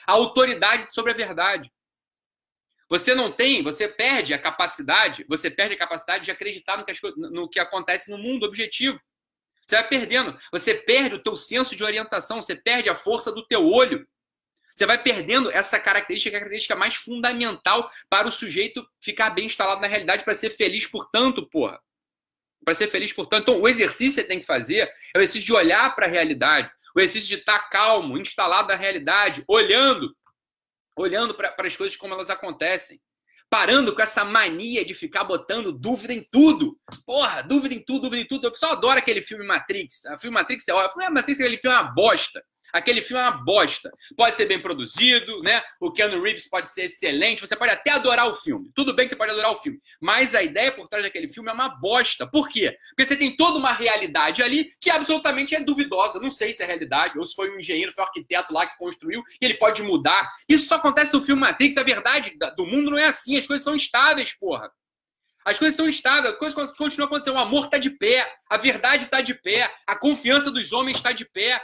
a 0.07 0.13
autoridade 0.13 0.91
sobre 0.91 1.11
a 1.11 1.15
verdade. 1.15 1.71
Você 2.89 3.15
não 3.15 3.31
tem, 3.31 3.63
você 3.63 3.87
perde 3.87 4.33
a 4.33 4.37
capacidade, 4.37 5.25
você 5.29 5.49
perde 5.49 5.75
a 5.75 5.77
capacidade 5.77 6.25
de 6.25 6.31
acreditar 6.31 6.77
no 6.77 6.83
que, 6.83 6.93
no 7.15 7.49
que 7.49 7.59
acontece 7.59 8.11
no 8.11 8.17
mundo 8.17 8.45
objetivo. 8.45 8.99
Você 9.65 9.77
vai 9.77 9.87
perdendo, 9.87 10.37
você 10.51 10.73
perde 10.73 11.15
o 11.15 11.23
teu 11.23 11.35
senso 11.37 11.73
de 11.73 11.83
orientação, 11.85 12.41
você 12.41 12.53
perde 12.53 12.89
a 12.89 12.95
força 12.95 13.31
do 13.31 13.47
teu 13.47 13.65
olho. 13.65 14.05
Você 14.81 14.87
vai 14.87 14.97
perdendo 14.97 15.51
essa 15.51 15.79
característica, 15.79 16.31
que 16.31 16.35
é 16.35 16.37
a 16.37 16.39
característica 16.39 16.75
mais 16.75 16.95
fundamental 16.95 17.87
para 18.09 18.27
o 18.27 18.31
sujeito 18.31 18.83
ficar 18.99 19.29
bem 19.29 19.45
instalado 19.45 19.79
na 19.79 19.85
realidade, 19.85 20.23
para 20.23 20.33
ser 20.33 20.49
feliz, 20.49 20.87
portanto, 20.87 21.47
porra. 21.47 21.79
Para 22.65 22.73
ser 22.73 22.87
feliz, 22.87 23.13
portanto. 23.13 23.43
Então, 23.43 23.61
o 23.61 23.67
exercício 23.67 24.15
que 24.15 24.21
você 24.21 24.27
tem 24.27 24.39
que 24.39 24.45
fazer 24.45 24.91
é 25.13 25.19
o 25.19 25.21
exercício 25.21 25.45
de 25.45 25.53
olhar 25.53 25.95
para 25.95 26.07
a 26.07 26.09
realidade, 26.09 26.71
o 26.95 26.99
exercício 26.99 27.27
de 27.27 27.35
estar 27.35 27.69
calmo, 27.69 28.17
instalado 28.17 28.69
na 28.69 28.75
realidade, 28.75 29.43
olhando, 29.47 30.17
olhando 30.97 31.35
para 31.35 31.53
as 31.59 31.75
coisas 31.75 31.95
como 31.95 32.15
elas 32.15 32.31
acontecem. 32.31 32.99
Parando 33.51 33.93
com 33.93 34.01
essa 34.01 34.25
mania 34.25 34.83
de 34.83 34.95
ficar 34.95 35.25
botando 35.25 35.71
dúvida 35.71 36.11
em 36.11 36.23
tudo. 36.31 36.75
Porra, 37.05 37.43
dúvida 37.43 37.75
em 37.75 37.85
tudo, 37.85 38.09
dúvida 38.09 38.23
em 38.23 38.25
tudo. 38.25 38.47
Eu 38.47 38.55
só 38.55 38.71
adoro 38.71 38.97
aquele 38.97 39.21
filme 39.21 39.45
Matrix. 39.45 40.05
O 40.05 40.17
filme 40.17 40.33
Matrix 40.33 40.67
é 40.67 40.73
ótimo. 40.73 41.03
O 41.03 41.13
Matrix, 41.13 41.39
aquele 41.39 41.57
filme 41.57 41.77
é 41.77 41.79
uma 41.79 41.91
bosta. 41.91 42.43
Aquele 42.73 43.01
filme 43.01 43.21
é 43.21 43.25
uma 43.25 43.43
bosta. 43.43 43.91
Pode 44.15 44.37
ser 44.37 44.45
bem 44.45 44.61
produzido, 44.61 45.41
né? 45.41 45.61
O 45.79 45.91
Keanu 45.91 46.21
Reeves 46.21 46.49
pode 46.49 46.69
ser 46.69 46.83
excelente, 46.83 47.41
você 47.41 47.55
pode 47.55 47.71
até 47.71 47.91
adorar 47.91 48.27
o 48.27 48.33
filme. 48.33 48.71
Tudo 48.75 48.93
bem 48.93 49.07
que 49.07 49.13
você 49.13 49.17
pode 49.17 49.31
adorar 49.31 49.51
o 49.51 49.57
filme. 49.57 49.79
Mas 49.99 50.35
a 50.35 50.43
ideia 50.43 50.71
por 50.71 50.87
trás 50.87 51.03
daquele 51.03 51.27
filme 51.27 51.49
é 51.49 51.53
uma 51.53 51.69
bosta. 51.69 52.27
Por 52.27 52.49
quê? 52.49 52.75
Porque 52.89 53.05
você 53.05 53.15
tem 53.15 53.35
toda 53.35 53.57
uma 53.57 53.73
realidade 53.73 54.41
ali 54.41 54.71
que 54.79 54.89
absolutamente 54.89 55.55
é 55.55 55.59
duvidosa. 55.59 56.19
Não 56.19 56.31
sei 56.31 56.53
se 56.53 56.63
é 56.63 56.65
realidade, 56.65 57.17
ou 57.17 57.25
se 57.25 57.35
foi 57.35 57.49
um 57.49 57.59
engenheiro, 57.59 57.91
foi 57.91 58.03
um 58.03 58.07
arquiteto 58.07 58.53
lá 58.53 58.65
que 58.65 58.77
construiu, 58.77 59.23
e 59.41 59.45
ele 59.45 59.55
pode 59.55 59.81
mudar. 59.83 60.29
Isso 60.47 60.67
só 60.67 60.75
acontece 60.75 61.13
no 61.13 61.21
filme 61.21 61.41
Matrix. 61.41 61.77
A 61.77 61.83
verdade 61.83 62.31
do 62.55 62.65
mundo 62.65 62.91
não 62.91 62.97
é 62.97 63.05
assim. 63.05 63.37
As 63.37 63.45
coisas 63.45 63.63
são 63.63 63.75
estáveis, 63.75 64.33
porra. 64.33 64.71
As 65.43 65.57
coisas 65.57 65.73
estão 65.73 65.89
estáveis, 65.89 66.33
as 66.33 66.37
coisas 66.37 66.77
continuam 66.77 67.07
acontecendo. 67.07 67.35
O 67.35 67.39
amor 67.39 67.65
está 67.65 67.77
de 67.77 67.89
pé, 67.89 68.31
a 68.47 68.57
verdade 68.57 69.05
está 69.05 69.21
de 69.21 69.33
pé, 69.33 69.73
a 69.87 69.95
confiança 69.95 70.51
dos 70.51 70.71
homens 70.71 70.97
está 70.97 71.11
de 71.11 71.25
pé 71.25 71.59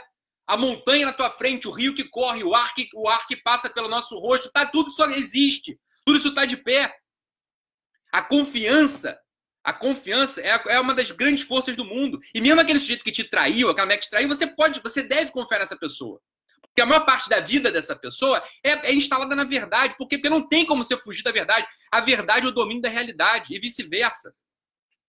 a 0.48 0.56
montanha 0.56 1.04
na 1.04 1.12
tua 1.12 1.28
frente, 1.28 1.68
o 1.68 1.70
rio 1.70 1.94
que 1.94 2.04
corre, 2.04 2.42
o 2.42 2.54
ar 2.54 2.74
que, 2.74 2.88
o 2.94 3.06
ar 3.06 3.26
que 3.26 3.36
passa 3.36 3.68
pelo 3.68 3.86
nosso 3.86 4.18
rosto, 4.18 4.50
tá, 4.50 4.64
tudo 4.64 4.88
isso 4.88 5.04
existe. 5.10 5.78
Tudo 6.06 6.18
isso 6.18 6.28
está 6.28 6.46
de 6.46 6.56
pé. 6.56 6.96
A 8.10 8.22
confiança, 8.22 9.18
a 9.62 9.74
confiança 9.74 10.40
é, 10.40 10.58
é 10.68 10.80
uma 10.80 10.94
das 10.94 11.10
grandes 11.10 11.44
forças 11.44 11.76
do 11.76 11.84
mundo. 11.84 12.18
E 12.34 12.40
mesmo 12.40 12.62
aquele 12.62 12.80
sujeito 12.80 13.04
que 13.04 13.12
te 13.12 13.24
traiu, 13.24 13.68
aquela 13.68 13.84
mulher 13.84 13.98
que 13.98 14.06
te 14.06 14.10
traiu, 14.10 14.26
você 14.26 14.46
pode, 14.46 14.80
você 14.80 15.02
deve 15.02 15.30
confiar 15.30 15.58
nessa 15.58 15.76
pessoa. 15.76 16.18
Porque 16.62 16.80
a 16.80 16.86
maior 16.86 17.04
parte 17.04 17.28
da 17.28 17.40
vida 17.40 17.70
dessa 17.70 17.94
pessoa 17.94 18.42
é, 18.64 18.70
é 18.88 18.94
instalada 18.94 19.36
na 19.36 19.44
verdade, 19.44 19.96
porque, 19.98 20.16
porque 20.16 20.30
não 20.30 20.48
tem 20.48 20.64
como 20.64 20.82
você 20.82 20.96
fugir 20.96 21.22
da 21.22 21.30
verdade. 21.30 21.66
A 21.92 22.00
verdade 22.00 22.46
é 22.46 22.48
o 22.48 22.52
domínio 22.52 22.80
da 22.80 22.88
realidade 22.88 23.54
e 23.54 23.60
vice-versa. 23.60 24.34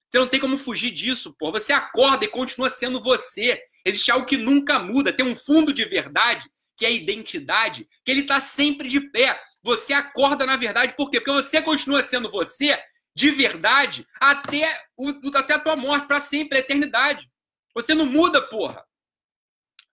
Você 0.09 0.17
não 0.17 0.27
tem 0.27 0.39
como 0.39 0.57
fugir 0.57 0.91
disso, 0.91 1.35
pô. 1.37 1.51
Você 1.51 1.71
acorda 1.71 2.25
e 2.25 2.29
continua 2.29 2.69
sendo 2.69 3.01
você. 3.01 3.61
Existe 3.85 4.09
algo 4.11 4.25
que 4.25 4.37
nunca 4.37 4.79
muda. 4.79 5.13
Tem 5.13 5.25
um 5.25 5.35
fundo 5.35 5.71
de 5.71 5.85
verdade, 5.85 6.49
que 6.75 6.85
é 6.85 6.89
a 6.89 6.91
identidade, 6.91 7.87
que 8.03 8.11
ele 8.11 8.21
está 8.21 8.39
sempre 8.39 8.87
de 8.87 8.99
pé. 9.11 9.39
Você 9.61 9.93
acorda 9.93 10.45
na 10.45 10.55
verdade, 10.55 10.95
por 10.95 11.11
quê? 11.11 11.19
Porque 11.19 11.43
você 11.43 11.61
continua 11.61 12.01
sendo 12.01 12.31
você 12.31 12.81
de 13.13 13.29
verdade 13.29 14.07
até, 14.19 14.81
o, 14.97 15.09
até 15.35 15.53
a 15.53 15.59
tua 15.59 15.75
morte, 15.75 16.07
para 16.07 16.21
sempre, 16.21 16.57
a 16.57 16.61
eternidade. 16.61 17.29
Você 17.75 17.93
não 17.93 18.05
muda, 18.05 18.41
porra. 18.41 18.83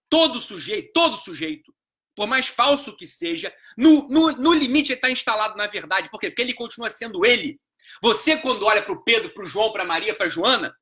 Todo 0.08 0.40
sujeito, 0.40 0.92
todo 0.94 1.16
sujeito, 1.16 1.74
por 2.14 2.26
mais 2.26 2.46
falso 2.46 2.96
que 2.96 3.06
seja, 3.06 3.52
no, 3.76 4.08
no, 4.08 4.32
no 4.32 4.54
limite 4.54 4.92
ele 4.92 4.98
está 4.98 5.10
instalado 5.10 5.56
na 5.56 5.66
verdade. 5.66 6.08
Por 6.08 6.18
quê? 6.18 6.30
Porque 6.30 6.42
ele 6.42 6.54
continua 6.54 6.88
sendo 6.88 7.26
ele. 7.26 7.60
Você, 8.02 8.36
quando 8.36 8.66
olha 8.66 8.82
para 8.82 8.92
o 8.92 9.02
Pedro, 9.02 9.30
para 9.30 9.44
o 9.44 9.46
João, 9.46 9.72
para 9.72 9.82
a 9.82 9.86
Maria, 9.86 10.14
para 10.14 10.26
a 10.26 10.28
Joana, 10.28 10.74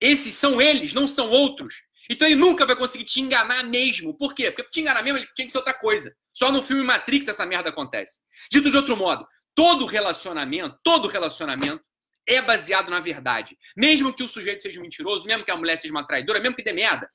esses 0.00 0.34
são 0.34 0.60
eles, 0.60 0.92
não 0.92 1.06
são 1.06 1.30
outros. 1.30 1.74
Então 2.10 2.28
ele 2.28 2.36
nunca 2.36 2.66
vai 2.66 2.76
conseguir 2.76 3.04
te 3.04 3.20
enganar 3.20 3.64
mesmo. 3.64 4.16
Por 4.16 4.34
quê? 4.34 4.50
Porque 4.50 4.70
te 4.70 4.80
enganar 4.80 5.02
mesmo 5.02 5.18
ele 5.18 5.28
tinha 5.34 5.46
que 5.46 5.52
ser 5.52 5.58
outra 5.58 5.74
coisa. 5.74 6.14
Só 6.32 6.52
no 6.52 6.62
filme 6.62 6.82
Matrix 6.82 7.28
essa 7.28 7.46
merda 7.46 7.70
acontece. 7.70 8.20
Dito 8.50 8.70
de 8.70 8.76
outro 8.76 8.96
modo, 8.96 9.26
todo 9.54 9.86
relacionamento, 9.86 10.78
todo 10.82 11.08
relacionamento 11.08 11.82
é 12.26 12.42
baseado 12.42 12.90
na 12.90 13.00
verdade. 13.00 13.56
Mesmo 13.76 14.12
que 14.12 14.22
o 14.22 14.28
sujeito 14.28 14.62
seja 14.62 14.80
mentiroso, 14.80 15.26
mesmo 15.26 15.44
que 15.44 15.50
a 15.50 15.56
mulher 15.56 15.76
seja 15.76 15.92
uma 15.92 16.06
traidora, 16.06 16.40
mesmo 16.40 16.56
que 16.56 16.64
dê 16.64 16.72
merda, 16.72 17.08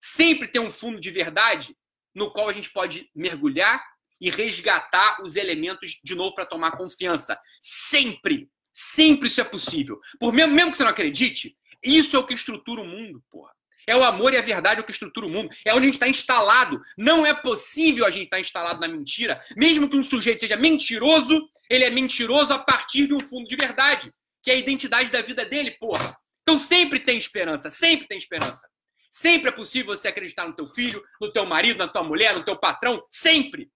sempre 0.00 0.46
tem 0.46 0.60
um 0.60 0.70
fundo 0.70 1.00
de 1.00 1.10
verdade 1.10 1.76
no 2.14 2.30
qual 2.30 2.48
a 2.48 2.52
gente 2.52 2.70
pode 2.70 3.10
mergulhar 3.14 3.82
e 4.20 4.30
resgatar 4.30 5.22
os 5.22 5.36
elementos 5.36 6.00
de 6.02 6.14
novo 6.14 6.34
para 6.34 6.46
tomar 6.46 6.72
confiança. 6.72 7.38
Sempre, 7.60 8.48
sempre 8.72 9.28
isso 9.28 9.40
é 9.40 9.44
possível. 9.44 10.00
Por 10.18 10.32
mesmo, 10.32 10.54
mesmo 10.54 10.70
que 10.70 10.76
você 10.76 10.84
não 10.84 10.90
acredite, 10.90 11.56
isso 11.82 12.16
é 12.16 12.18
o 12.18 12.26
que 12.26 12.34
estrutura 12.34 12.80
o 12.80 12.86
mundo, 12.86 13.22
porra. 13.30 13.52
É 13.86 13.94
o 13.94 14.02
amor 14.02 14.32
e 14.32 14.38
a 14.38 14.42
verdade 14.42 14.80
o 14.80 14.84
que 14.84 14.90
estrutura 14.90 15.26
o 15.26 15.30
mundo. 15.30 15.54
É 15.64 15.72
onde 15.74 15.82
a 15.82 15.86
gente 15.86 15.94
está 15.94 16.08
instalado. 16.08 16.80
Não 16.96 17.26
é 17.26 17.34
possível 17.34 18.06
a 18.06 18.10
gente 18.10 18.24
estar 18.24 18.36
tá 18.36 18.40
instalado 18.40 18.80
na 18.80 18.88
mentira. 18.88 19.40
Mesmo 19.56 19.88
que 19.88 19.96
um 19.96 20.02
sujeito 20.02 20.40
seja 20.40 20.56
mentiroso, 20.56 21.46
ele 21.68 21.84
é 21.84 21.90
mentiroso 21.90 22.52
a 22.52 22.58
partir 22.58 23.06
de 23.06 23.14
um 23.14 23.20
fundo 23.20 23.46
de 23.46 23.56
verdade, 23.56 24.10
que 24.42 24.50
é 24.50 24.54
a 24.54 24.58
identidade 24.58 25.10
da 25.10 25.20
vida 25.20 25.44
dele, 25.44 25.72
porra. 25.72 26.16
Então 26.42 26.56
sempre 26.56 27.00
tem 27.00 27.18
esperança, 27.18 27.70
sempre 27.70 28.06
tem 28.06 28.18
esperança. 28.18 28.68
Sempre 29.10 29.48
é 29.50 29.52
possível 29.52 29.94
você 29.94 30.08
acreditar 30.08 30.46
no 30.46 30.56
teu 30.56 30.66
filho, 30.66 31.02
no 31.20 31.32
teu 31.32 31.46
marido, 31.46 31.78
na 31.78 31.86
tua 31.86 32.02
mulher, 32.02 32.34
no 32.34 32.44
teu 32.44 32.58
patrão, 32.58 33.02
sempre. 33.08 33.70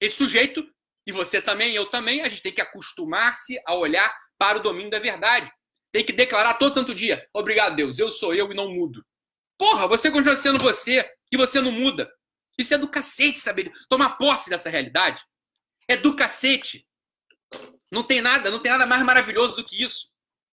Esse 0.00 0.16
sujeito, 0.16 0.64
e 1.06 1.12
você 1.12 1.40
também, 1.40 1.74
eu 1.74 1.86
também, 1.86 2.20
a 2.20 2.28
gente 2.28 2.42
tem 2.42 2.52
que 2.52 2.60
acostumar-se 2.60 3.60
a 3.66 3.74
olhar 3.74 4.14
para 4.38 4.58
o 4.58 4.62
domínio 4.62 4.90
da 4.90 4.98
verdade. 4.98 5.50
Tem 5.92 6.04
que 6.04 6.12
declarar 6.12 6.54
todo 6.54 6.74
santo 6.74 6.94
dia: 6.94 7.26
obrigado, 7.32 7.76
Deus, 7.76 7.98
eu 7.98 8.10
sou 8.10 8.34
eu 8.34 8.50
e 8.50 8.54
não 8.54 8.70
mudo. 8.70 9.04
Porra, 9.58 9.88
você 9.88 10.10
continua 10.10 10.36
sendo 10.36 10.58
você 10.58 11.08
e 11.32 11.36
você 11.36 11.60
não 11.60 11.72
muda. 11.72 12.10
Isso 12.58 12.74
é 12.74 12.78
do 12.78 12.88
cacete, 12.88 13.40
saber 13.40 13.72
tomar 13.88 14.16
posse 14.16 14.50
dessa 14.50 14.68
realidade. 14.68 15.22
É 15.88 15.96
do 15.96 16.14
cacete. 16.14 16.86
Não 17.90 18.02
tem 18.02 18.20
nada, 18.20 18.50
não 18.50 18.58
tem 18.58 18.70
nada 18.70 18.86
mais 18.86 19.02
maravilhoso 19.02 19.56
do 19.56 19.64
que 19.64 19.82
isso. 19.82 20.08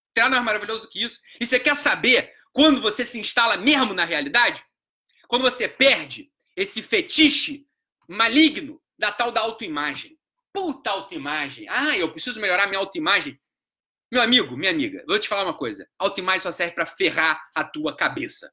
Não 0.08 0.14
tem 0.14 0.24
nada 0.24 0.36
mais 0.38 0.46
maravilhoso 0.46 0.84
do 0.84 0.90
que 0.90 1.04
isso. 1.04 1.20
E 1.40 1.46
você 1.46 1.60
quer 1.60 1.76
saber 1.76 2.34
quando 2.54 2.82
você 2.82 3.04
se 3.04 3.20
instala 3.20 3.58
mesmo 3.58 3.94
na 3.94 4.06
realidade? 4.06 4.64
Quando 5.28 5.42
você 5.42 5.68
perde 5.68 6.32
esse 6.56 6.82
fetiche 6.82 7.68
maligno 8.08 8.82
da 8.98 9.12
tal 9.12 9.32
da 9.32 9.42
autoimagem. 9.42 10.18
Puta 10.54 10.90
autoimagem. 10.90 11.68
Ah, 11.70 11.98
eu 11.98 12.12
preciso 12.12 12.40
melhorar 12.40 12.68
minha 12.68 12.80
autoimagem. 12.80 13.40
Meu 14.12 14.22
amigo, 14.22 14.56
minha 14.56 14.72
amiga, 14.72 15.04
vou 15.08 15.20
te 15.20 15.28
falar 15.28 15.44
uma 15.44 15.58
coisa. 15.58 15.88
Autoimagem 16.00 16.42
só 16.42 16.52
serve 16.52 16.76
para 16.76 16.86
ferrar 16.86 17.42
a 17.54 17.64
tua 17.64 17.96
cabeça. 17.96 18.52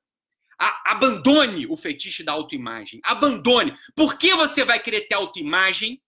A, 0.58 0.92
abandone 0.92 1.66
o 1.66 1.76
fetiche 1.76 2.24
da 2.24 2.32
autoimagem. 2.32 3.00
Abandone. 3.04 3.76
Por 3.94 4.18
que 4.18 4.34
você 4.34 4.64
vai 4.64 4.80
querer 4.80 5.02
ter 5.02 5.14
autoimagem 5.14 6.02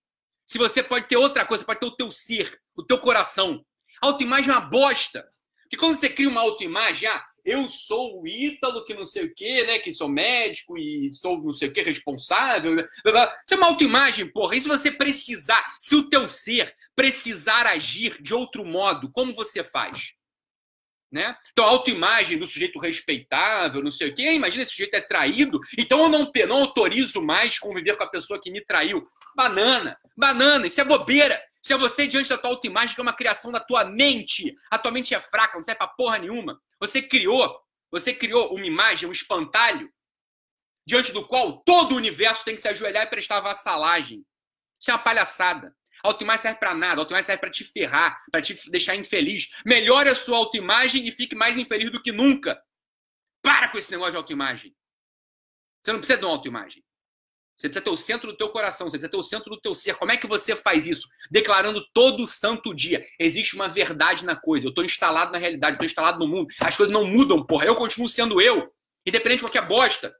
se 0.46 0.58
você 0.58 0.82
pode 0.82 1.08
ter 1.08 1.16
outra 1.16 1.44
coisa? 1.44 1.64
Pode 1.64 1.80
ter 1.80 1.86
o 1.86 1.96
teu 1.96 2.10
ser, 2.10 2.60
o 2.74 2.82
teu 2.82 2.98
coração. 2.98 3.64
Autoimagem 4.00 4.50
é 4.50 4.54
uma 4.54 4.60
bosta. 4.60 5.24
Porque 5.62 5.76
quando 5.76 5.96
você 5.96 6.08
cria 6.08 6.28
uma 6.28 6.40
autoimagem, 6.40 7.08
ah, 7.08 7.24
eu 7.44 7.68
sou 7.68 8.22
o 8.22 8.26
Ítalo, 8.26 8.84
que 8.84 8.94
não 8.94 9.04
sei 9.04 9.26
o 9.26 9.34
quê, 9.34 9.64
né? 9.64 9.78
Que 9.78 9.92
sou 9.92 10.08
médico 10.08 10.78
e 10.78 11.12
sou 11.12 11.42
não 11.42 11.52
sei 11.52 11.68
o 11.68 11.72
quê, 11.72 11.82
responsável. 11.82 12.74
Isso 12.76 13.54
é 13.54 13.56
uma 13.56 13.66
autoimagem, 13.66 14.26
porra. 14.26 14.56
E 14.56 14.62
se 14.62 14.68
você 14.68 14.90
precisar, 14.90 15.62
se 15.78 15.94
o 15.94 16.08
teu 16.08 16.26
ser 16.26 16.74
precisar 16.96 17.66
agir 17.66 18.20
de 18.22 18.34
outro 18.34 18.64
modo, 18.64 19.10
como 19.10 19.34
você 19.34 19.62
faz? 19.62 20.14
Né? 21.12 21.36
Então, 21.52 21.64
a 21.64 21.68
autoimagem 21.68 22.38
do 22.38 22.46
sujeito 22.46 22.76
respeitável, 22.80 23.82
não 23.82 23.90
sei 23.90 24.08
o 24.08 24.14
quê. 24.14 24.32
Imagina 24.32 24.62
esse 24.62 24.72
sujeito 24.72 24.94
é 24.94 25.00
traído, 25.00 25.60
então 25.78 26.02
eu 26.02 26.08
não, 26.08 26.32
não 26.48 26.62
autorizo 26.62 27.22
mais 27.22 27.58
conviver 27.58 27.96
com 27.96 28.02
a 28.02 28.10
pessoa 28.10 28.40
que 28.40 28.50
me 28.50 28.64
traiu. 28.64 29.04
Banana, 29.36 29.96
banana, 30.16 30.66
isso 30.66 30.80
é 30.80 30.84
bobeira. 30.84 31.40
Se 31.64 31.72
é 31.72 31.78
você 31.78 32.06
diante 32.06 32.28
da 32.28 32.36
tua 32.36 32.50
autoimagem, 32.50 32.94
que 32.94 33.00
é 33.00 33.02
uma 33.02 33.16
criação 33.16 33.50
da 33.50 33.58
tua 33.58 33.86
mente. 33.86 34.54
A 34.70 34.78
tua 34.78 34.92
mente 34.92 35.14
é 35.14 35.20
fraca, 35.20 35.56
não 35.56 35.64
serve 35.64 35.78
pra 35.78 35.88
porra 35.88 36.18
nenhuma. 36.18 36.60
Você 36.78 37.00
criou, 37.00 37.58
você 37.90 38.12
criou 38.12 38.54
uma 38.54 38.66
imagem, 38.66 39.08
um 39.08 39.12
espantalho, 39.12 39.90
diante 40.86 41.10
do 41.10 41.26
qual 41.26 41.62
todo 41.62 41.92
o 41.92 41.96
universo 41.96 42.44
tem 42.44 42.54
que 42.54 42.60
se 42.60 42.68
ajoelhar 42.68 43.06
e 43.06 43.08
prestar 43.08 43.40
vassalagem. 43.40 44.26
Isso 44.78 44.90
é 44.90 44.94
uma 44.94 45.02
palhaçada. 45.02 45.74
A 46.04 46.08
autoimagem 46.08 46.42
serve 46.42 46.58
para 46.58 46.74
nada, 46.74 46.96
a 46.96 47.02
autoimagem 47.02 47.24
serve 47.24 47.40
para 47.40 47.50
te 47.50 47.64
ferrar, 47.64 48.22
para 48.30 48.42
te 48.42 48.70
deixar 48.70 48.94
infeliz. 48.94 49.48
Melhore 49.64 50.10
a 50.10 50.14
sua 50.14 50.36
autoimagem 50.36 51.08
e 51.08 51.10
fique 51.10 51.34
mais 51.34 51.56
infeliz 51.56 51.90
do 51.90 52.02
que 52.02 52.12
nunca. 52.12 52.62
Para 53.40 53.70
com 53.70 53.78
esse 53.78 53.90
negócio 53.90 54.12
de 54.12 54.18
autoimagem. 54.18 54.76
Você 55.82 55.92
não 55.92 55.98
precisa 55.98 56.18
de 56.18 56.26
uma 56.26 56.34
autoimagem. 56.34 56.84
Você 57.56 57.68
precisa 57.68 57.84
ter 57.84 57.90
o 57.90 57.96
centro 57.96 58.26
do 58.28 58.36
teu 58.36 58.48
coração, 58.48 58.88
você 58.88 58.98
precisa 58.98 59.10
ter 59.10 59.16
o 59.16 59.22
centro 59.22 59.50
do 59.50 59.60
teu 59.60 59.74
ser. 59.74 59.96
Como 59.96 60.10
é 60.10 60.16
que 60.16 60.26
você 60.26 60.56
faz 60.56 60.86
isso? 60.86 61.08
Declarando 61.30 61.84
todo 61.92 62.26
santo 62.26 62.74
dia. 62.74 63.04
Existe 63.18 63.54
uma 63.54 63.68
verdade 63.68 64.24
na 64.24 64.34
coisa. 64.34 64.66
Eu 64.66 64.70
estou 64.70 64.84
instalado 64.84 65.32
na 65.32 65.38
realidade, 65.38 65.74
estou 65.74 65.86
instalado 65.86 66.18
no 66.18 66.26
mundo. 66.26 66.48
As 66.60 66.76
coisas 66.76 66.92
não 66.92 67.04
mudam, 67.04 67.44
porra. 67.44 67.64
Eu 67.64 67.76
continuo 67.76 68.08
sendo 68.08 68.40
eu, 68.40 68.68
independente 69.06 69.38
de 69.38 69.44
qualquer 69.44 69.66
bosta. 69.66 70.12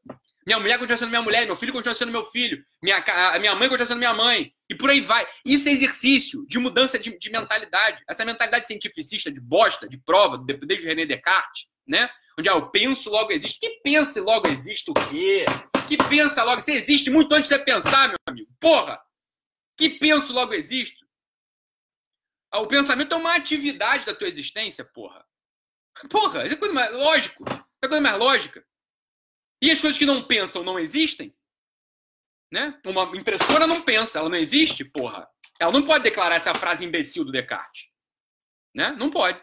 Minha 0.46 0.60
mulher 0.60 0.78
continua 0.78 0.98
sendo 0.98 1.08
minha 1.08 1.22
mulher, 1.22 1.46
meu 1.46 1.56
filho 1.56 1.72
continua 1.72 1.94
sendo 1.94 2.12
meu 2.12 2.22
filho, 2.22 2.62
minha, 2.82 3.02
minha 3.40 3.54
mãe 3.54 3.66
continua 3.66 3.86
sendo 3.86 3.98
minha 3.98 4.12
mãe, 4.12 4.52
e 4.68 4.74
por 4.74 4.90
aí 4.90 5.00
vai. 5.00 5.26
Isso 5.44 5.68
é 5.70 5.72
exercício 5.72 6.44
de 6.46 6.58
mudança 6.58 6.98
de, 6.98 7.16
de 7.16 7.30
mentalidade. 7.30 8.02
Essa 8.06 8.26
mentalidade 8.26 8.66
cientificista 8.66 9.32
de 9.32 9.40
bosta, 9.40 9.88
de 9.88 9.96
prova, 9.96 10.36
desde 10.38 10.86
René 10.86 11.06
Descartes, 11.06 11.66
né? 11.88 12.10
Onde 12.38 12.48
ah, 12.48 12.52
eu 12.52 12.70
penso, 12.70 13.10
logo 13.10 13.32
existe. 13.32 13.58
Que 13.58 13.80
pensa 13.82 14.18
e 14.18 14.22
logo 14.22 14.48
existe 14.48 14.90
o 14.90 14.94
quê? 14.94 15.46
Que 15.86 15.96
pensa 16.08 16.42
logo. 16.44 16.60
Você 16.60 16.72
existe 16.72 17.10
muito 17.10 17.32
antes 17.34 17.48
de 17.48 17.56
você 17.56 17.64
pensar, 17.64 18.08
meu 18.08 18.18
amigo. 18.26 18.50
Porra! 18.58 19.00
Que 19.76 19.90
penso 19.90 20.32
logo 20.32 20.54
existe. 20.54 21.04
Ah, 22.50 22.60
o 22.60 22.68
pensamento 22.68 23.12
é 23.12 23.16
uma 23.16 23.34
atividade 23.34 24.06
da 24.06 24.14
tua 24.14 24.28
existência, 24.28 24.84
porra. 24.84 25.26
Porra, 26.08 26.44
isso 26.44 26.54
é 26.54 26.56
coisa 26.56 26.72
mais 26.72 26.92
lógico. 26.92 27.44
É 27.82 27.88
coisa 27.88 28.00
mais 28.00 28.18
lógica. 28.18 28.64
E 29.60 29.70
as 29.70 29.80
coisas 29.80 29.98
que 29.98 30.06
não 30.06 30.26
pensam 30.26 30.62
não 30.62 30.78
existem? 30.78 31.36
Né? 32.52 32.80
Uma 32.86 33.04
impressora 33.16 33.66
não 33.66 33.82
pensa, 33.82 34.18
ela 34.18 34.28
não 34.28 34.38
existe, 34.38 34.84
porra. 34.84 35.28
Ela 35.58 35.72
não 35.72 35.84
pode 35.84 36.04
declarar 36.04 36.36
essa 36.36 36.54
frase 36.54 36.84
imbecil 36.84 37.24
do 37.24 37.32
Descartes. 37.32 37.88
Né? 38.74 38.92
Não 38.92 39.10
pode. 39.10 39.42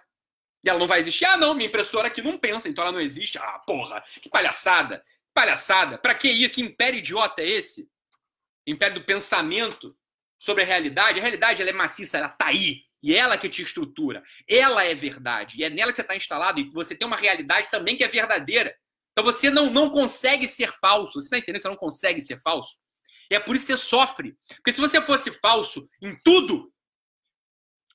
E 0.63 0.69
ela 0.69 0.79
não 0.79 0.88
vai 0.88 1.00
existir. 1.00 1.25
Ah, 1.25 1.38
não, 1.38 1.53
minha 1.53 1.67
impressora 1.67 2.07
aqui 2.07 2.21
não 2.21 2.38
pensa, 2.38 2.69
então 2.69 2.83
ela 2.83 2.93
não 2.93 3.01
existe. 3.01 3.38
Ah, 3.38 3.60
porra, 3.60 4.01
que 4.21 4.29
palhaçada. 4.29 5.03
Palhaçada. 5.33 5.97
Pra 5.97 6.15
que 6.15 6.29
ir? 6.29 6.50
Que 6.50 6.61
império 6.61 7.00
idiota 7.00 7.41
é 7.41 7.50
esse? 7.50 7.89
Império 8.67 9.00
do 9.00 9.05
pensamento 9.05 9.95
sobre 10.39 10.63
a 10.63 10.65
realidade. 10.65 11.19
A 11.19 11.21
realidade 11.21 11.61
ela 11.61 11.71
é 11.71 11.73
maciça, 11.73 12.17
ela 12.17 12.29
tá 12.29 12.47
aí. 12.47 12.83
E 13.03 13.15
ela 13.15 13.38
que 13.38 13.50
te 13.50 13.61
estrutura. 13.61 14.23
Ela 14.47 14.83
é 14.83 14.93
verdade. 14.93 15.59
E 15.59 15.63
é 15.63 15.69
nela 15.69 15.91
que 15.91 15.95
você 15.95 16.01
está 16.01 16.15
instalado. 16.15 16.59
E 16.59 16.69
você 16.71 16.95
tem 16.95 17.07
uma 17.07 17.17
realidade 17.17 17.69
também 17.71 17.97
que 17.97 18.03
é 18.03 18.07
verdadeira. 18.07 18.75
Então 19.11 19.23
você 19.23 19.50
não, 19.50 19.69
não 19.69 19.89
consegue 19.89 20.47
ser 20.47 20.71
falso. 20.79 21.13
Você 21.13 21.25
está 21.25 21.38
entendendo 21.38 21.61
você 21.61 21.69
não 21.69 21.75
consegue 21.75 22.21
ser 22.21 22.39
falso? 22.41 22.77
E 23.29 23.35
é 23.35 23.39
por 23.39 23.55
isso 23.55 23.65
que 23.65 23.73
você 23.73 23.77
sofre. 23.77 24.38
Porque 24.57 24.73
se 24.73 24.81
você 24.81 25.01
fosse 25.01 25.31
falso 25.39 25.89
em 26.01 26.15
tudo, 26.23 26.71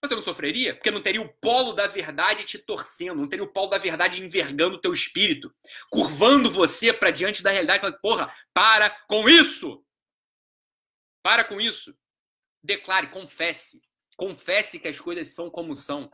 você 0.02 0.14
não 0.14 0.22
sofreria? 0.22 0.74
Porque 0.74 0.90
não 0.90 1.02
teria 1.02 1.22
o 1.22 1.32
polo 1.40 1.72
da 1.72 1.86
verdade 1.86 2.44
te 2.44 2.58
torcendo, 2.58 3.16
não 3.16 3.28
teria 3.28 3.44
o 3.44 3.52
polo 3.52 3.68
da 3.68 3.78
verdade 3.78 4.22
envergando 4.22 4.76
o 4.76 4.80
teu 4.80 4.92
espírito, 4.92 5.54
curvando 5.90 6.50
você 6.50 6.92
para 6.92 7.10
diante 7.10 7.42
da 7.42 7.50
realidade, 7.50 7.80
falando, 7.80 8.00
porra, 8.00 8.34
para 8.52 8.90
com 9.08 9.28
isso! 9.28 9.82
Para 11.22 11.42
com 11.42 11.60
isso. 11.60 11.92
Declare, 12.62 13.08
confesse. 13.08 13.82
Confesse 14.16 14.78
que 14.78 14.88
as 14.88 14.98
coisas 14.98 15.28
são 15.28 15.50
como 15.50 15.74
são. 15.74 16.08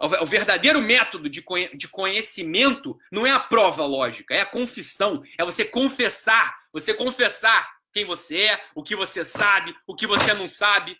O 0.00 0.26
verdadeiro 0.26 0.82
método 0.82 1.28
de 1.28 1.88
conhecimento 1.88 2.98
não 3.12 3.24
é 3.24 3.30
a 3.30 3.38
prova 3.38 3.86
lógica, 3.86 4.34
é 4.34 4.40
a 4.40 4.46
confissão. 4.46 5.22
É 5.38 5.44
você 5.44 5.64
confessar, 5.64 6.58
você 6.72 6.92
confessar 6.92 7.72
quem 7.92 8.04
você 8.04 8.46
é, 8.46 8.64
o 8.74 8.82
que 8.82 8.96
você 8.96 9.24
sabe, 9.24 9.74
o 9.86 9.94
que 9.94 10.06
você 10.06 10.34
não 10.34 10.48
sabe. 10.48 10.98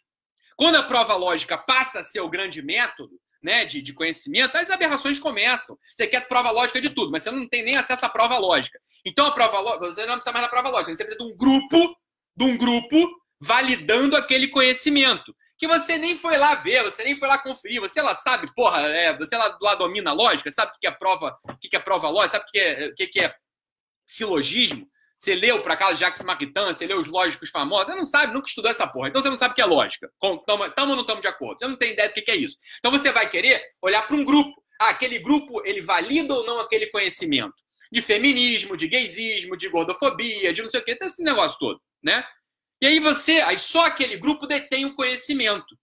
Quando 0.56 0.76
a 0.76 0.82
prova 0.82 1.14
lógica 1.16 1.58
passa 1.58 2.00
a 2.00 2.02
ser 2.02 2.20
o 2.20 2.28
grande 2.28 2.62
método 2.62 3.18
né, 3.42 3.64
de, 3.64 3.82
de 3.82 3.92
conhecimento, 3.92 4.56
as 4.56 4.70
aberrações 4.70 5.20
começam. 5.20 5.76
Você 5.94 6.06
quer 6.06 6.26
prova 6.26 6.50
lógica 6.50 6.80
de 6.80 6.90
tudo, 6.90 7.10
mas 7.10 7.22
você 7.22 7.30
não 7.30 7.46
tem 7.46 7.62
nem 7.62 7.76
acesso 7.76 8.06
à 8.06 8.08
prova 8.08 8.38
lógica. 8.38 8.78
Então 9.04 9.26
a 9.26 9.32
prova 9.32 9.60
lógica, 9.60 9.86
você 9.86 10.06
não 10.06 10.14
precisa 10.14 10.32
mais 10.32 10.44
da 10.46 10.50
prova 10.50 10.70
lógica, 10.70 10.94
você 10.94 11.04
precisa 11.04 11.24
de 11.24 11.30
um 11.30 11.36
grupo, 11.36 11.96
de 12.36 12.44
um 12.44 12.56
grupo 12.56 13.24
validando 13.38 14.16
aquele 14.16 14.48
conhecimento 14.48 15.34
que 15.58 15.68
você 15.68 15.98
nem 15.98 16.16
foi 16.16 16.36
lá 16.36 16.54
ver, 16.56 16.82
você 16.82 17.04
nem 17.04 17.16
foi 17.16 17.28
lá 17.28 17.38
conferir, 17.38 17.80
você 17.80 18.00
lá 18.00 18.14
sabe, 18.14 18.52
porra, 18.54 18.80
é, 18.80 19.16
você 19.16 19.36
lá, 19.36 19.56
lá 19.60 19.74
domina 19.74 20.10
a 20.10 20.14
lógica, 20.14 20.50
sabe 20.50 20.72
o 20.72 20.80
que 20.80 20.86
é 20.86 20.90
prova, 20.90 21.36
o 21.44 21.58
que 21.58 21.76
é 21.76 21.78
prova 21.78 22.08
lógica, 22.08 22.38
sabe 22.38 22.44
o 22.48 22.50
que 22.50 22.58
é, 22.58 22.86
o 22.88 22.94
que 22.94 23.20
é 23.20 23.34
silogismo, 24.06 24.88
você 25.24 25.34
leu, 25.34 25.60
por 25.60 25.72
acaso, 25.72 25.98
Jacques 25.98 26.22
Maritain, 26.22 26.66
você 26.66 26.86
leu 26.86 26.98
os 26.98 27.06
lógicos 27.06 27.50
famosos, 27.50 27.86
você 27.86 27.94
não 27.94 28.04
sabe, 28.04 28.32
nunca 28.32 28.48
estudou 28.48 28.70
essa 28.70 28.86
porra, 28.86 29.08
então 29.08 29.22
você 29.22 29.30
não 29.30 29.36
sabe 29.36 29.52
o 29.52 29.54
que 29.54 29.62
é 29.62 29.66
lógica, 29.66 30.10
estamos 30.22 30.90
ou 30.90 30.96
não 30.96 31.02
estamos 31.02 31.22
de 31.22 31.28
acordo, 31.28 31.58
você 31.58 31.68
não 31.68 31.76
tem 31.76 31.92
ideia 31.92 32.08
do 32.08 32.14
que 32.14 32.30
é 32.30 32.36
isso. 32.36 32.56
Então 32.78 32.90
você 32.90 33.10
vai 33.10 33.28
querer 33.28 33.62
olhar 33.82 34.06
para 34.06 34.16
um 34.16 34.24
grupo, 34.24 34.62
ah, 34.80 34.90
aquele 34.90 35.18
grupo, 35.18 35.62
ele 35.64 35.80
valida 35.80 36.34
ou 36.34 36.44
não 36.44 36.60
aquele 36.60 36.86
conhecimento? 36.88 37.54
de 37.94 38.02
feminismo, 38.02 38.76
de 38.76 38.88
gaysismo, 38.88 39.56
de 39.56 39.68
gordofobia, 39.68 40.52
de 40.52 40.62
não 40.62 40.68
sei 40.68 40.80
o 40.80 40.84
que, 40.84 40.98
esse 41.00 41.22
negócio 41.22 41.56
todo, 41.60 41.80
né? 42.02 42.24
E 42.82 42.86
aí 42.88 42.98
você, 42.98 43.40
aí 43.42 43.56
só 43.56 43.86
aquele 43.86 44.16
grupo 44.16 44.48
detém 44.48 44.84
o 44.84 44.96
conhecimento. 44.96 45.78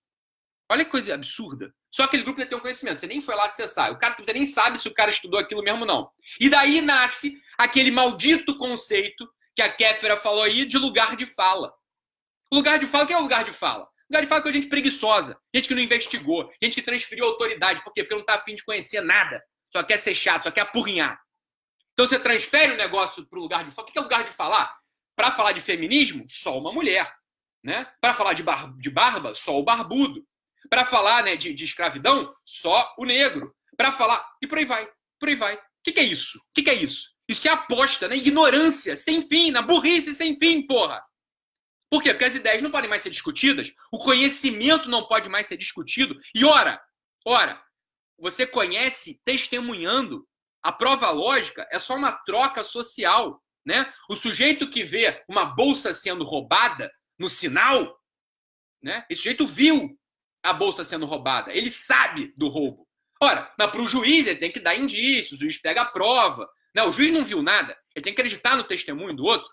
Olha 0.69 0.83
que 0.83 0.91
coisa 0.91 1.15
absurda. 1.15 1.73
Só 1.89 2.03
aquele 2.03 2.23
grupo 2.23 2.39
detém 2.39 2.57
o 2.57 2.61
conhecimento. 2.61 2.99
Você 2.99 3.07
nem 3.07 3.21
foi 3.21 3.33
lá 3.35 3.45
acessar. 3.45 3.91
O 3.91 3.97
cara 3.97 4.15
você 4.19 4.33
nem 4.33 4.45
sabe 4.45 4.77
se 4.77 4.89
o 4.89 4.93
cara 4.93 5.09
estudou 5.09 5.39
aquilo 5.39 5.63
mesmo 5.63 5.85
não. 5.85 6.09
E 6.39 6.49
daí 6.49 6.81
nasce 6.81 7.40
aquele 7.57 7.91
maldito 7.91 8.57
conceito 8.57 9.29
que 9.55 9.61
a 9.61 9.71
Kéfera 9.71 10.17
falou 10.17 10.43
aí 10.43 10.65
de 10.65 10.77
lugar 10.77 11.15
de 11.15 11.25
fala. 11.25 11.73
Lugar 12.51 12.79
de 12.79 12.87
fala, 12.87 13.03
o 13.03 13.07
que 13.07 13.13
é 13.13 13.17
o 13.17 13.21
lugar 13.21 13.43
de 13.43 13.53
fala? 13.53 13.87
Lugar 14.09 14.21
de 14.21 14.27
fala 14.27 14.49
é 14.49 14.53
gente 14.53 14.67
preguiçosa, 14.67 15.39
gente 15.55 15.69
que 15.69 15.73
não 15.73 15.81
investigou, 15.81 16.51
gente 16.61 16.75
que 16.75 16.81
transferiu 16.81 17.25
autoridade. 17.25 17.81
Por 17.81 17.93
quê? 17.93 18.03
Porque 18.03 18.13
não 18.13 18.21
está 18.21 18.35
afim 18.35 18.55
de 18.55 18.63
conhecer 18.63 18.99
nada. 19.01 19.41
Só 19.71 19.81
quer 19.83 19.99
ser 19.99 20.13
chato, 20.13 20.43
só 20.43 20.51
quer 20.51 20.61
apurrinhar. 20.61 21.17
Então 21.93 22.05
você 22.05 22.19
transfere 22.19 22.73
o 22.73 22.77
negócio 22.77 23.25
para 23.25 23.39
o 23.39 23.41
lugar 23.41 23.63
de 23.63 23.71
fala. 23.71 23.87
O 23.87 23.91
que 23.91 23.97
é 23.97 24.01
lugar 24.01 24.25
de 24.25 24.31
falar? 24.31 24.73
Para 25.15 25.31
falar 25.31 25.53
de 25.53 25.61
feminismo, 25.61 26.25
só 26.27 26.57
uma 26.57 26.73
mulher. 26.73 27.09
Né? 27.63 27.87
Para 28.01 28.13
falar 28.13 28.33
de, 28.33 28.43
bar 28.43 28.75
de 28.77 28.89
barba, 28.89 29.33
só 29.33 29.57
o 29.57 29.63
barbudo. 29.63 30.27
Para 30.69 30.83
falar 30.83 31.23
né, 31.23 31.37
de, 31.37 31.53
de, 31.53 31.63
escravidão, 31.63 32.35
só 32.43 32.93
o 32.97 33.05
negro. 33.05 33.55
Para 33.77 33.93
falar. 33.93 34.25
E 34.41 34.47
por 34.47 34.57
aí 34.57 34.65
vai. 34.65 34.89
Por 35.19 35.29
aí 35.29 35.35
vai. 35.35 35.55
O 35.55 35.61
que, 35.83 35.93
que 35.93 35.99
é 35.99 36.03
isso? 36.03 36.37
O 36.37 36.53
que, 36.53 36.63
que 36.63 36.69
é 36.69 36.73
isso? 36.73 37.10
Isso 37.31 37.47
é 37.47 37.51
aposta 37.51 38.07
na 38.07 38.15
ignorância 38.15 38.95
sem 38.95 39.27
fim, 39.27 39.51
na 39.51 39.61
burrice 39.61 40.13
sem 40.13 40.37
fim, 40.37 40.65
porra. 40.65 41.01
Por 41.89 42.03
quê? 42.03 42.11
Porque 42.11 42.25
as 42.25 42.35
ideias 42.35 42.61
não 42.61 42.71
podem 42.71 42.89
mais 42.89 43.01
ser 43.01 43.09
discutidas, 43.09 43.73
o 43.91 43.97
conhecimento 43.97 44.89
não 44.89 45.07
pode 45.07 45.29
mais 45.29 45.47
ser 45.47 45.57
discutido. 45.57 46.17
E 46.35 46.43
ora, 46.43 46.81
ora, 47.25 47.61
você 48.17 48.45
conhece 48.45 49.21
testemunhando. 49.23 50.27
A 50.63 50.71
prova 50.71 51.09
lógica 51.09 51.67
é 51.71 51.79
só 51.79 51.95
uma 51.95 52.11
troca 52.11 52.63
social, 52.63 53.41
né? 53.65 53.91
O 54.09 54.15
sujeito 54.15 54.69
que 54.69 54.83
vê 54.83 55.23
uma 55.27 55.45
bolsa 55.45 55.93
sendo 55.93 56.23
roubada 56.23 56.91
no 57.17 57.29
sinal, 57.29 57.97
né? 58.81 59.05
Esse 59.09 59.21
sujeito 59.21 59.47
viu 59.47 59.97
a 60.43 60.53
bolsa 60.53 60.83
sendo 60.83 61.05
roubada, 61.05 61.51
ele 61.51 61.71
sabe 61.71 62.33
do 62.37 62.47
roubo. 62.47 62.87
Ora, 63.23 63.53
mas 63.57 63.71
para 63.71 63.81
o 63.81 63.87
juiz 63.87 64.27
ele 64.27 64.39
tem 64.39 64.51
que 64.51 64.59
dar 64.59 64.75
indícios, 64.75 65.39
o 65.39 65.43
juiz 65.43 65.57
pega 65.57 65.81
a 65.81 65.85
prova. 65.85 66.49
Né? 66.73 66.83
O 66.83 66.91
juiz 66.91 67.11
não 67.11 67.25
viu 67.25 67.41
nada, 67.41 67.77
ele 67.95 68.03
tem 68.03 68.13
que 68.13 68.21
acreditar 68.21 68.55
no 68.55 68.63
testemunho 68.63 69.15
do 69.15 69.23
outro. 69.23 69.49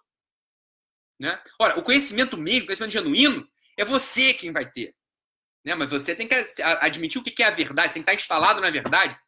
Né? 1.18 1.40
Ora, 1.58 1.78
o 1.78 1.82
conhecimento 1.82 2.36
mesmo, 2.36 2.62
o 2.62 2.66
conhecimento 2.66 2.92
genuíno, 2.92 3.48
é 3.76 3.84
você 3.84 4.32
quem 4.34 4.52
vai 4.52 4.70
ter. 4.70 4.94
Né? 5.64 5.74
Mas 5.74 5.88
você 5.90 6.14
tem 6.14 6.28
que 6.28 6.34
admitir 6.62 7.20
o 7.20 7.24
que 7.24 7.42
é 7.42 7.46
a 7.46 7.50
verdade, 7.50 7.88
você 7.88 7.94
tem 7.94 8.02
que 8.02 8.10
estar 8.10 8.22
instalado 8.22 8.60
na 8.60 8.70
verdade. 8.70 9.18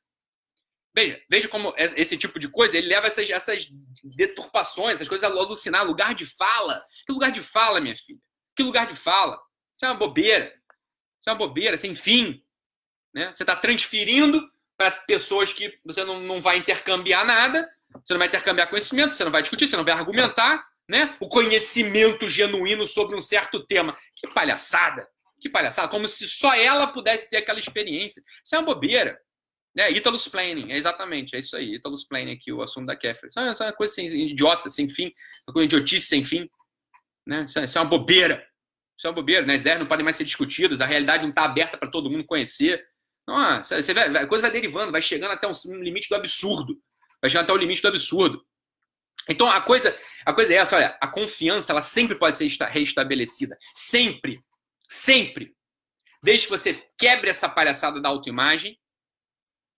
Veja, 0.95 1.23
veja 1.31 1.49
como 1.49 1.73
esse 1.77 2.17
tipo 2.17 2.39
de 2.39 2.49
coisa 2.49 2.77
ele 2.77 2.89
leva 2.89 3.07
essas, 3.07 3.29
essas 3.31 3.69
deturpações, 4.03 4.97
essas 4.97 5.09
coisas 5.09 5.29
a 5.29 5.33
alucinar, 5.33 5.87
lugar 5.87 6.15
de 6.15 6.27
fala. 6.27 6.85
Que 7.07 7.13
lugar 7.13 7.31
de 7.31 7.41
fala, 7.41 7.81
minha 7.81 7.95
filha? 7.95 8.19
Que 8.57 8.63
lugar 8.63 8.87
de 8.91 8.97
fala? 8.97 9.41
Isso 9.77 9.85
é 9.85 9.89
uma 9.89 9.95
bobeira. 9.95 10.47
Isso 10.47 11.29
é 11.29 11.33
uma 11.33 11.39
bobeira, 11.39 11.77
sem 11.77 11.95
fim. 11.95 12.45
Né? 13.15 13.33
Você 13.35 13.45
está 13.45 13.55
transferindo 13.55 14.51
para 14.77 14.91
pessoas 14.91 15.53
que 15.53 15.79
você 15.85 16.05
não, 16.05 16.21
não 16.21 16.43
vai 16.43 16.57
intercambiar 16.57 17.25
nada, 17.25 17.71
você 18.05 18.15
não 18.15 18.19
vai 18.19 18.29
intercambiar 18.29 18.69
conhecimento, 18.69 19.15
você 19.15 19.25
não 19.25 19.33
vai 19.33 19.43
discutir, 19.43 19.69
você 19.69 19.77
não 19.77 19.85
vai 19.85 19.95
argumentar, 19.95 20.65
né? 20.89 21.17
O 21.21 21.29
conhecimento 21.29 22.29
genuíno 22.29 22.87
sobre 22.87 23.17
um 23.17 23.21
certo 23.21 23.65
tema. 23.67 23.97
Que 24.17 24.29
palhaçada! 24.29 25.07
Que 25.41 25.49
palhaçada! 25.49 25.89
Como 25.89 26.07
se 26.09 26.29
só 26.29 26.55
ela 26.55 26.89
pudesse 26.89 27.31
ter 27.31 27.39
aquela 27.39 27.59
experiência. 27.59 28.23
Isso 28.45 28.55
é 28.55 28.59
uma 28.59 28.65
bobeira. 28.65 29.19
É, 29.79 29.91
Italus 29.91 30.27
Planning, 30.27 30.73
é 30.73 30.77
exatamente, 30.77 31.37
é 31.37 31.39
isso 31.39 31.57
aí. 31.57 31.75
Italus 31.75 32.05
Planning 32.05 32.33
aqui, 32.33 32.53
o 32.53 32.61
assunto 32.61 32.87
da 32.87 32.97
Kefir. 32.97 33.29
Isso 33.29 33.39
é 33.39 33.67
uma 33.67 33.73
coisa 33.73 33.95
sem, 33.95 34.07
idiota, 34.07 34.69
sem 34.69 34.89
fim, 34.89 35.11
uma 35.47 35.55
coisa 35.55 35.67
idiotice 35.67 36.07
sem 36.07 36.25
fim. 36.25 36.49
Né? 37.27 37.45
Isso, 37.45 37.59
é, 37.59 37.65
isso 37.65 37.79
é 37.79 37.81
uma 37.81 37.89
bobeira. 37.89 38.45
Isso 38.99 39.07
é 39.07 39.11
uma 39.11 39.15
bobeira, 39.15 39.47
né? 39.47 39.55
As 39.55 39.61
ideias 39.61 39.79
não 39.79 39.87
podem 39.87 40.05
mais 40.05 40.17
ser 40.17 40.25
discutidas, 40.25 40.81
a 40.81 40.87
realidade 40.87 41.23
não 41.23 41.31
está 41.31 41.45
aberta 41.45 41.79
para 41.79 41.89
todo 41.89 42.11
mundo 42.11 42.25
conhecer. 42.27 42.85
Vai, 43.27 44.17
a 44.17 44.27
coisa 44.27 44.43
vai 44.43 44.51
derivando, 44.51 44.91
vai 44.91 45.01
chegando 45.01 45.31
até 45.31 45.47
um 45.47 45.53
limite 45.83 46.09
do 46.09 46.17
absurdo. 46.17 46.77
Vai 47.21 47.31
chegando 47.31 47.45
até 47.45 47.53
o 47.53 47.57
limite 47.57 47.83
do 47.83 47.89
absurdo. 47.89 48.47
Então 49.29 49.49
a 49.49 49.61
coisa, 49.61 49.99
a 50.25 50.33
coisa 50.33 50.53
é 50.53 50.57
essa, 50.57 50.77
olha, 50.77 50.99
a 51.01 51.07
confiança 51.07 51.73
ela 51.73 51.83
sempre 51.83 52.19
pode 52.19 52.39
ser 52.39 52.49
reestabelecida, 52.67 53.57
sempre, 53.75 54.43
sempre. 54.89 55.55
Desde 56.23 56.47
que 56.47 56.53
você 56.53 56.75
quebre 56.99 57.31
essa 57.31 57.49
palhaçada 57.49 58.01
da 58.01 58.09
autoimagem, 58.09 58.79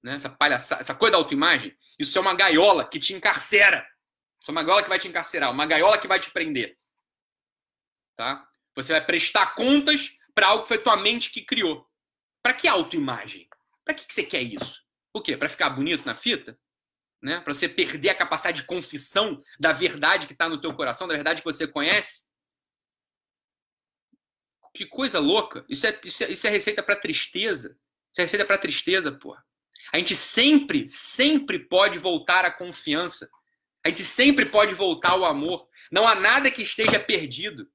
né? 0.02 0.14
Essa 0.14 0.28
palhaçada, 0.28 0.80
essa 0.80 0.94
coisa 0.94 1.12
da 1.12 1.18
autoimagem, 1.18 1.76
isso 1.98 2.18
é 2.18 2.20
uma 2.20 2.34
gaiola 2.34 2.88
que 2.88 2.98
te 2.98 3.14
encarcera. 3.14 3.86
Isso 4.40 4.50
é 4.50 4.52
uma 4.52 4.64
gaiola 4.64 4.82
que 4.82 4.88
vai 4.88 4.98
te 4.98 5.06
encarcerar, 5.06 5.50
uma 5.52 5.66
gaiola 5.66 5.98
que 5.98 6.08
vai 6.08 6.18
te 6.18 6.30
prender. 6.30 6.76
Tá? 8.16 8.46
Você 8.74 8.92
vai 8.92 9.04
prestar 9.04 9.54
contas 9.54 10.16
para 10.34 10.48
algo 10.48 10.62
que 10.62 10.68
foi 10.68 10.78
tua 10.78 10.96
mente 10.96 11.30
que 11.30 11.42
criou. 11.42 11.88
Para 12.42 12.52
que 12.52 12.66
autoimagem? 12.66 13.48
Para 13.84 13.94
que, 13.94 14.04
que 14.04 14.12
você 14.12 14.24
quer 14.24 14.42
isso? 14.42 14.82
O 15.14 15.22
quê? 15.22 15.36
Para 15.36 15.48
ficar 15.48 15.70
bonito 15.70 16.04
na 16.04 16.14
fita? 16.14 16.58
Né? 17.22 17.40
Para 17.40 17.54
você 17.54 17.68
perder 17.68 18.10
a 18.10 18.14
capacidade 18.14 18.62
de 18.62 18.66
confissão 18.66 19.40
da 19.58 19.72
verdade 19.72 20.26
que 20.26 20.32
está 20.32 20.48
no 20.48 20.60
teu 20.60 20.74
coração, 20.74 21.06
da 21.06 21.14
verdade 21.14 21.40
que 21.40 21.44
você 21.44 21.68
conhece? 21.68 22.26
Que 24.74 24.86
coisa 24.86 25.20
louca. 25.20 25.64
Isso 25.68 25.86
é, 25.86 26.00
isso 26.04 26.24
é, 26.24 26.30
isso 26.30 26.46
é 26.46 26.50
receita 26.50 26.82
para 26.82 26.96
tristeza. 26.96 27.78
Isso 28.10 28.20
é 28.20 28.22
receita 28.22 28.44
para 28.44 28.58
tristeza, 28.58 29.12
porra. 29.12 29.44
A 29.94 29.98
gente 29.98 30.16
sempre, 30.16 30.88
sempre 30.88 31.58
pode 31.58 31.98
voltar 31.98 32.44
à 32.44 32.50
confiança. 32.50 33.30
A 33.84 33.88
gente 33.88 34.02
sempre 34.02 34.46
pode 34.46 34.74
voltar 34.74 35.10
ao 35.10 35.24
amor. 35.24 35.68
Não 35.92 36.08
há 36.08 36.14
nada 36.14 36.50
que 36.50 36.62
esteja 36.62 36.98
perdido. 36.98 37.70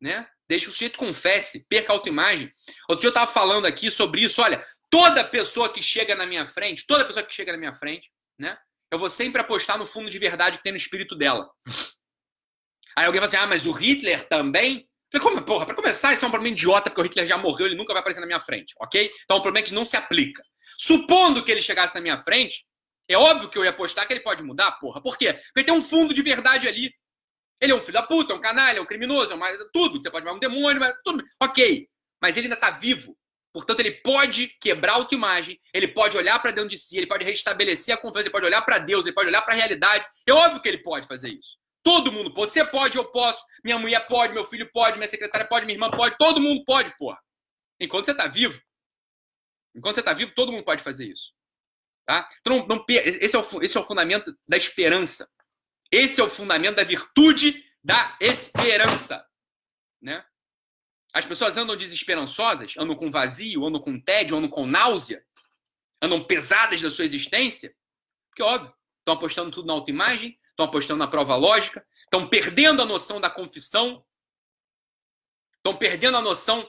Né? 0.00 0.28
Deixa 0.48 0.68
o 0.68 0.72
sujeito 0.72 0.98
confesse, 0.98 1.64
perca 1.68 1.92
a 1.92 1.96
autoimagem. 1.96 2.52
Outro 2.88 3.02
dia 3.02 3.08
eu 3.08 3.10
estava 3.10 3.30
falando 3.30 3.66
aqui 3.66 3.90
sobre 3.90 4.22
isso. 4.22 4.42
Olha, 4.42 4.66
toda 4.90 5.24
pessoa 5.24 5.72
que 5.72 5.80
chega 5.80 6.14
na 6.14 6.26
minha 6.26 6.44
frente, 6.44 6.86
toda 6.86 7.04
pessoa 7.04 7.24
que 7.24 7.34
chega 7.34 7.52
na 7.52 7.58
minha 7.58 7.72
frente, 7.72 8.10
né? 8.40 8.56
Eu 8.90 8.98
vou 8.98 9.08
sempre 9.08 9.40
apostar 9.40 9.78
no 9.78 9.86
fundo 9.86 10.10
de 10.10 10.18
verdade 10.18 10.58
que 10.58 10.64
tem 10.64 10.72
no 10.72 10.78
espírito 10.78 11.14
dela. 11.14 11.48
Aí 12.96 13.06
alguém 13.06 13.20
fala 13.20 13.26
assim: 13.26 13.36
ah, 13.36 13.46
mas 13.46 13.66
o 13.66 13.72
Hitler 13.72 14.26
também? 14.28 14.88
como, 15.20 15.42
porra, 15.42 15.66
pra 15.66 15.74
começar, 15.74 16.12
isso 16.12 16.24
é 16.24 16.28
um 16.28 16.30
problema 16.30 16.54
idiota, 16.54 16.88
porque 16.88 17.00
o 17.00 17.04
Hitler 17.04 17.26
já 17.26 17.36
morreu, 17.36 17.66
ele 17.66 17.76
nunca 17.76 17.92
vai 17.92 18.00
aparecer 18.00 18.20
na 18.20 18.26
minha 18.26 18.38
frente, 18.38 18.74
ok? 18.80 19.10
Então 19.24 19.36
é 19.36 19.40
um 19.40 19.42
problema 19.42 19.66
que 19.66 19.74
não 19.74 19.84
se 19.84 19.96
aplica. 19.96 20.40
Supondo 20.78 21.44
que 21.44 21.50
ele 21.50 21.60
chegasse 21.60 21.94
na 21.94 22.00
minha 22.00 22.16
frente, 22.16 22.64
é 23.08 23.16
óbvio 23.16 23.48
que 23.48 23.58
eu 23.58 23.64
ia 23.64 23.70
apostar 23.70 24.06
que 24.06 24.12
ele 24.12 24.20
pode 24.20 24.42
mudar, 24.44 24.70
porra. 24.72 25.02
Por 25.02 25.18
quê? 25.18 25.34
Porque 25.52 25.64
tem 25.64 25.74
um 25.74 25.82
fundo 25.82 26.14
de 26.14 26.22
verdade 26.22 26.68
ali. 26.68 26.92
Ele 27.60 27.72
é 27.72 27.74
um 27.74 27.80
filho 27.80 27.94
da 27.94 28.04
puta, 28.04 28.32
é 28.32 28.36
um 28.36 28.40
canalha, 28.40 28.78
é 28.78 28.80
um 28.80 28.86
criminoso, 28.86 29.32
é 29.32 29.34
uma, 29.34 29.48
tudo. 29.72 30.00
Você 30.00 30.10
pode 30.10 30.24
chamar 30.24 30.36
um 30.36 30.40
demônio, 30.40 30.78
mas 30.78 30.94
tudo. 31.04 31.24
Ok. 31.42 31.88
Mas 32.22 32.36
ele 32.36 32.46
ainda 32.46 32.54
está 32.54 32.70
vivo. 32.70 33.16
Portanto, 33.52 33.80
ele 33.80 33.92
pode 33.92 34.48
quebrar 34.60 34.92
a 34.92 34.96
autoimagem, 34.96 35.60
ele 35.74 35.88
pode 35.88 36.16
olhar 36.16 36.38
para 36.40 36.52
dentro 36.52 36.70
de 36.70 36.78
si, 36.78 36.96
ele 36.96 37.06
pode 37.06 37.24
restabelecer 37.24 37.94
a 37.94 37.98
confiança, 37.98 38.22
ele 38.22 38.30
pode 38.30 38.46
olhar 38.46 38.62
para 38.62 38.78
Deus, 38.78 39.04
ele 39.04 39.14
pode 39.14 39.28
olhar 39.28 39.42
para 39.42 39.54
a 39.54 39.56
realidade. 39.56 40.06
É 40.26 40.32
óbvio 40.32 40.62
que 40.62 40.68
ele 40.68 40.82
pode 40.82 41.06
fazer 41.06 41.30
isso. 41.30 41.58
Todo 41.82 42.12
mundo. 42.12 42.32
Você 42.34 42.64
pode, 42.64 42.96
eu 42.96 43.10
posso, 43.10 43.44
minha 43.64 43.78
mulher 43.78 44.06
pode, 44.06 44.34
meu 44.34 44.44
filho 44.44 44.70
pode, 44.72 44.98
minha 44.98 45.08
secretária 45.08 45.48
pode, 45.48 45.66
minha 45.66 45.74
irmã 45.74 45.90
pode, 45.90 46.16
todo 46.16 46.40
mundo 46.40 46.62
pode, 46.64 46.96
porra. 46.96 47.18
Enquanto 47.80 48.04
você 48.04 48.12
está 48.12 48.28
vivo. 48.28 48.60
Enquanto 49.74 49.94
você 49.94 50.00
está 50.00 50.12
vivo, 50.12 50.32
todo 50.34 50.52
mundo 50.52 50.64
pode 50.64 50.82
fazer 50.82 51.06
isso. 51.06 51.32
Tá? 52.06 52.28
Então, 52.40 52.58
não, 52.58 52.76
não, 52.76 52.84
esse, 52.88 53.34
é 53.34 53.38
o, 53.38 53.62
esse 53.62 53.76
é 53.76 53.80
o 53.80 53.84
fundamento 53.84 54.36
da 54.46 54.56
esperança. 54.56 55.28
Esse 55.90 56.20
é 56.20 56.24
o 56.24 56.28
fundamento 56.28 56.76
da 56.76 56.84
virtude 56.84 57.64
da 57.82 58.16
esperança. 58.20 59.24
Né? 60.00 60.24
As 61.12 61.26
pessoas 61.26 61.56
andam 61.56 61.76
desesperançosas, 61.76 62.74
andam 62.78 62.96
com 62.96 63.10
vazio, 63.10 63.66
andam 63.66 63.80
com 63.80 64.00
tédio, 64.00 64.36
andam 64.36 64.48
com 64.48 64.66
náusea, 64.66 65.24
andam 66.02 66.24
pesadas 66.24 66.80
da 66.80 66.90
sua 66.90 67.04
existência, 67.04 67.74
porque, 68.28 68.42
óbvio, 68.42 68.72
estão 68.98 69.14
apostando 69.14 69.50
tudo 69.50 69.66
na 69.66 69.72
autoimagem, 69.72 70.38
estão 70.50 70.66
apostando 70.66 70.98
na 70.98 71.08
prova 71.08 71.34
lógica, 71.36 71.84
estão 72.04 72.28
perdendo 72.28 72.80
a 72.82 72.86
noção 72.86 73.20
da 73.20 73.28
confissão, 73.28 74.04
estão 75.56 75.76
perdendo 75.76 76.16
a 76.16 76.22
noção 76.22 76.68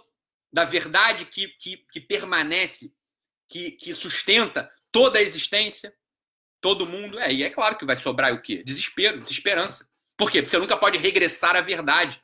da 0.51 0.65
verdade 0.65 1.25
que, 1.25 1.47
que, 1.59 1.77
que 1.91 2.01
permanece, 2.01 2.93
que, 3.47 3.71
que 3.71 3.93
sustenta 3.93 4.71
toda 4.91 5.19
a 5.19 5.21
existência 5.21 5.93
todo 6.59 6.85
mundo. 6.85 7.19
É, 7.19 7.31
e 7.31 7.43
é 7.43 7.49
claro 7.49 7.77
que 7.77 7.85
vai 7.85 7.95
sobrar 7.95 8.33
o 8.33 8.41
quê? 8.41 8.63
Desespero, 8.63 9.19
desesperança. 9.19 9.89
Por 10.17 10.29
quê? 10.29 10.41
Porque 10.41 10.51
você 10.51 10.59
nunca 10.59 10.77
pode 10.77 10.97
regressar 10.97 11.55
à 11.55 11.61
verdade. 11.61 12.21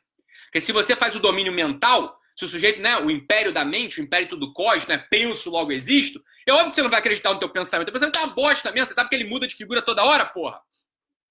Porque 0.57 0.61
se 0.65 0.71
você 0.71 0.95
faz 0.95 1.15
o 1.15 1.19
domínio 1.19 1.53
mental, 1.53 2.19
se 2.35 2.43
o 2.43 2.47
sujeito, 2.47 2.81
né, 2.81 2.97
o 2.97 3.11
império 3.11 3.51
da 3.51 3.63
mente, 3.63 4.01
o 4.01 4.03
império 4.03 4.35
do 4.35 4.51
cos, 4.53 4.87
né, 4.87 4.97
penso, 4.97 5.51
logo 5.51 5.71
existo, 5.71 6.19
é 6.47 6.51
óbvio 6.51 6.71
que 6.71 6.75
você 6.75 6.81
não 6.81 6.89
vai 6.89 6.97
acreditar 6.97 7.31
no 7.31 7.39
teu 7.39 7.49
pensamento. 7.49 7.89
O 7.89 7.91
pensamento 7.91 8.17
é 8.17 8.23
uma 8.23 8.33
bosta 8.33 8.71
mesmo, 8.71 8.87
você 8.87 8.95
sabe 8.95 9.07
que 9.07 9.15
ele 9.15 9.29
muda 9.29 9.47
de 9.47 9.53
figura 9.53 9.83
toda 9.83 10.03
hora, 10.03 10.25
porra. 10.25 10.59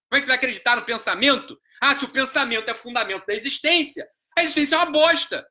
Como 0.09 0.17
é 0.17 0.21
que 0.21 0.27
você 0.27 0.31
vai 0.31 0.37
acreditar 0.37 0.77
no 0.77 0.85
pensamento? 0.85 1.61
Ah, 1.81 1.93
se 1.93 2.05
o 2.05 2.09
pensamento 2.09 2.71
é 2.71 2.75
fundamento 2.75 3.27
da 3.27 3.35
existência, 3.35 4.07
a 4.39 4.45
existência 4.45 4.77
é 4.77 4.79
uma 4.79 4.93
bosta. 4.93 5.45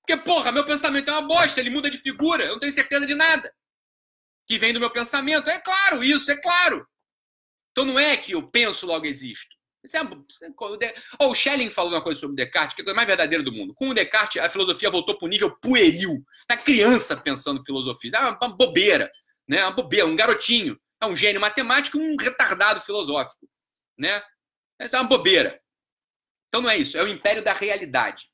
Porque, 0.00 0.20
porra, 0.24 0.50
meu 0.50 0.66
pensamento 0.66 1.08
é 1.08 1.12
uma 1.12 1.22
bosta, 1.22 1.60
ele 1.60 1.70
muda 1.70 1.88
de 1.88 1.98
figura, 1.98 2.42
eu 2.42 2.52
não 2.52 2.58
tenho 2.58 2.72
certeza 2.72 3.06
de 3.06 3.14
nada 3.14 3.54
que 4.44 4.58
vem 4.58 4.72
do 4.72 4.80
meu 4.80 4.90
pensamento. 4.90 5.48
É 5.48 5.60
claro 5.60 6.02
isso, 6.02 6.32
é 6.32 6.36
claro. 6.36 6.84
Então 7.70 7.84
não 7.84 7.96
é 7.96 8.16
que 8.16 8.32
eu 8.32 8.50
penso, 8.50 8.86
logo 8.86 9.06
existo. 9.06 9.53
É, 9.92 10.94
oh, 11.18 11.28
o 11.28 11.34
Schelling 11.34 11.68
falou 11.68 11.92
uma 11.92 12.02
coisa 12.02 12.18
sobre 12.18 12.36
Descartes, 12.36 12.74
que 12.74 12.80
é 12.80 12.82
a 12.82 12.84
coisa 12.86 12.96
mais 12.96 13.06
verdadeira 13.06 13.44
do 13.44 13.52
mundo. 13.52 13.74
Com 13.74 13.90
o 13.90 13.94
Descartes, 13.94 14.40
a 14.40 14.48
filosofia 14.48 14.90
voltou 14.90 15.18
para 15.18 15.26
o 15.26 15.28
nível 15.28 15.54
pueril. 15.56 16.24
Da 16.48 16.56
criança 16.56 17.16
pensando 17.16 17.64
filosofia. 17.64 18.10
É 18.14 18.18
uma, 18.20 18.56
bobeira. 18.56 19.10
Né? 19.46 19.62
Uma 19.62 19.72
bobeira, 19.72 20.06
um 20.06 20.16
garotinho. 20.16 20.80
É 21.02 21.06
um 21.06 21.14
gênio 21.14 21.40
matemático 21.40 21.98
um 21.98 22.16
retardado 22.16 22.80
filosófico. 22.80 23.46
Né? 23.98 24.22
É 24.78 24.88
uma 24.96 25.04
bobeira. 25.04 25.60
Então 26.48 26.62
não 26.62 26.70
é 26.70 26.78
isso. 26.78 26.96
É 26.96 27.02
o 27.02 27.08
império 27.08 27.42
da 27.42 27.52
realidade. 27.52 28.30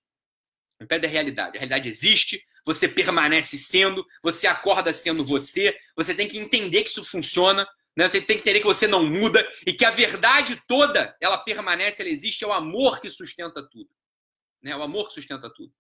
O 0.81 0.85
império 0.85 1.03
da 1.03 1.09
realidade. 1.09 1.57
A 1.57 1.61
realidade 1.61 1.89
existe, 1.89 2.45
você 2.65 2.87
permanece 2.87 3.59
sendo, 3.59 4.07
você 4.23 4.47
acorda 4.47 4.93
sendo 4.93 5.25
você, 5.25 5.77
você 5.97 6.15
tem 6.15 6.29
que 6.29 6.39
entender 6.39 6.85
que 6.85 6.91
isso 6.91 7.05
funciona, 7.05 7.67
né? 7.97 8.09
Você 8.09 8.21
tem 8.21 8.37
que 8.37 8.43
entender 8.43 8.61
que 8.61 8.67
você 8.67 8.87
não 8.87 9.05
muda 9.05 9.47
e 9.67 9.73
que 9.73 9.85
a 9.85 9.91
verdade 9.91 10.63
toda, 10.67 11.17
ela 11.21 11.39
permanece, 11.39 12.03
ela 12.03 12.11
existe, 12.11 12.45
é 12.45 12.47
o 12.47 12.53
amor 12.53 13.01
que 13.01 13.11
sustenta 13.11 13.63
tudo. 13.69 13.91
Né? 14.63 14.77
O 14.77 14.83
amor 14.83 15.09
que 15.09 15.15
sustenta 15.15 15.51
tudo. 15.53 15.73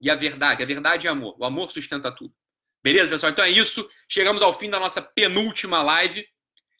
E 0.00 0.10
a 0.10 0.14
verdade, 0.14 0.62
a 0.62 0.66
verdade 0.66 1.06
é 1.06 1.10
amor. 1.10 1.36
O 1.38 1.44
amor 1.44 1.70
sustenta 1.70 2.10
tudo. 2.10 2.34
Beleza, 2.82 3.10
pessoal? 3.10 3.32
Então 3.32 3.44
é 3.44 3.50
isso. 3.50 3.86
Chegamos 4.08 4.40
ao 4.40 4.52
fim 4.52 4.70
da 4.70 4.80
nossa 4.80 5.02
penúltima 5.02 5.82
live. 5.82 6.26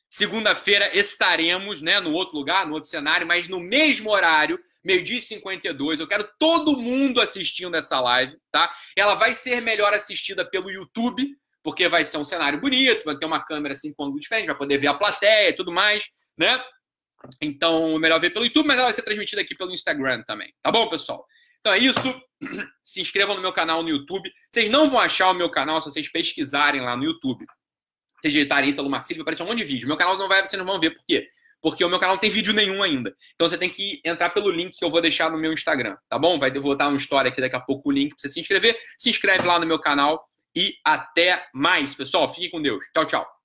Segunda-feira 0.09 0.97
estaremos 0.97 1.83
né, 1.83 2.01
no 2.01 2.13
outro 2.13 2.37
lugar, 2.37 2.67
no 2.67 2.75
outro 2.75 2.89
cenário, 2.89 3.27
mas 3.27 3.47
no 3.47 3.61
mesmo 3.61 4.11
horário, 4.11 4.59
meio-dia 4.83 5.19
e 5.19 5.23
52. 5.23 6.01
Eu 6.01 6.09
quero 6.09 6.29
todo 6.39 6.79
mundo 6.79 7.21
assistindo 7.21 7.77
essa 7.77 8.01
live, 8.01 8.37
tá? 8.51 8.75
Ela 8.97 9.15
vai 9.15 9.35
ser 9.35 9.61
melhor 9.61 9.93
assistida 9.93 10.45
pelo 10.45 10.71
YouTube, 10.71 11.37
porque 11.63 11.89
vai 11.89 12.05
ser 12.05 12.19
um 12.19 12.25
cenário 12.25 12.61
bonito, 12.61 13.05
vai 13.05 13.17
ter 13.17 13.27
uma 13.27 13.45
câmera 13.45 13.73
assim 13.73 13.93
com 13.93 14.05
ângulo 14.05 14.21
diferente, 14.21 14.47
vai 14.47 14.57
poder 14.57 14.79
ver 14.79 14.89
a 14.89 14.95
plateia 14.95 15.51
e 15.51 15.53
tudo 15.53 15.73
mais, 15.73 16.11
né? 16.39 16.63
Então, 17.41 17.99
melhor 17.99 18.19
ver 18.21 18.31
pelo 18.31 18.45
YouTube, 18.45 18.67
mas 18.67 18.77
ela 18.77 18.87
vai 18.87 18.95
ser 18.95 19.03
transmitida 19.03 19.43
aqui 19.43 19.55
pelo 19.55 19.73
Instagram 19.73 20.23
também. 20.23 20.53
Tá 20.63 20.71
bom, 20.71 20.89
pessoal? 20.89 21.27
Então 21.61 21.73
é 21.73 21.79
isso. 21.79 22.23
Se 22.83 23.01
inscrevam 23.01 23.37
no 23.37 23.43
meu 23.43 23.53
canal 23.53 23.83
no 23.83 23.89
YouTube. 23.89 24.31
Vocês 24.49 24.71
não 24.71 24.89
vão 24.89 24.99
achar 24.99 25.31
o 25.31 25.35
meu 25.35 25.51
canal 25.51 25.81
se 25.81 25.91
vocês 25.91 26.11
pesquisarem 26.11 26.81
lá 26.81 26.97
no 26.97 27.05
YouTube. 27.05 27.45
Vocês 28.21 28.33
digitarem 28.33 28.71
Ítalo 28.71 28.91
Marcílio, 28.91 29.19
vai 29.19 29.23
aparecer 29.23 29.43
um 29.43 29.47
monte 29.47 29.59
de 29.59 29.65
vídeo. 29.65 29.89
Meu 29.89 29.97
canal 29.97 30.17
não 30.17 30.29
vai, 30.29 30.45
vocês 30.45 30.59
não 30.59 30.67
vão 30.67 30.81
ver. 30.81 30.91
Por 30.91 31.05
quê? 31.07 31.27
Porque 31.63 31.85
o 31.85 31.89
meu 31.89 31.99
canal 31.99 32.17
não 32.17 32.21
tem 32.21 32.31
vídeo 32.31 32.55
nenhum 32.55 32.83
ainda. 32.83 33.15
Então 33.35 33.49
você 33.49 33.59
tem 33.59 33.69
que 33.69 34.01
entrar 34.05 34.31
pelo 34.31 34.51
link 34.51 34.77
que 34.77 34.85
eu 34.85 34.91
vou 34.91 35.01
deixar 35.01 35.31
no 35.31 35.39
meu 35.39 35.53
Instagram, 35.53 35.97
tá 36.09 36.19
bom? 36.19 36.39
Vai 36.39 36.51
vou 36.53 36.75
dar 36.75 36.89
uma 36.89 36.97
história 36.97 37.31
aqui 37.31 37.41
daqui 37.41 37.57
a 37.57 37.61
pouco 37.61 37.91
o 37.91 37.93
link 37.93 38.11
para 38.11 38.19
você 38.19 38.29
se 38.29 38.41
inscrever. 38.41 38.79
Se 38.97 39.11
inscreve 39.11 39.47
lá 39.47 39.59
no 39.59 39.67
meu 39.67 39.79
canal 39.79 40.27
e 40.55 40.75
até 40.85 41.49
mais, 41.55 41.95
pessoal. 41.95 42.33
Fiquem 42.33 42.51
com 42.51 42.63
Deus. 42.63 42.87
Tchau, 42.93 43.05
tchau. 43.07 43.40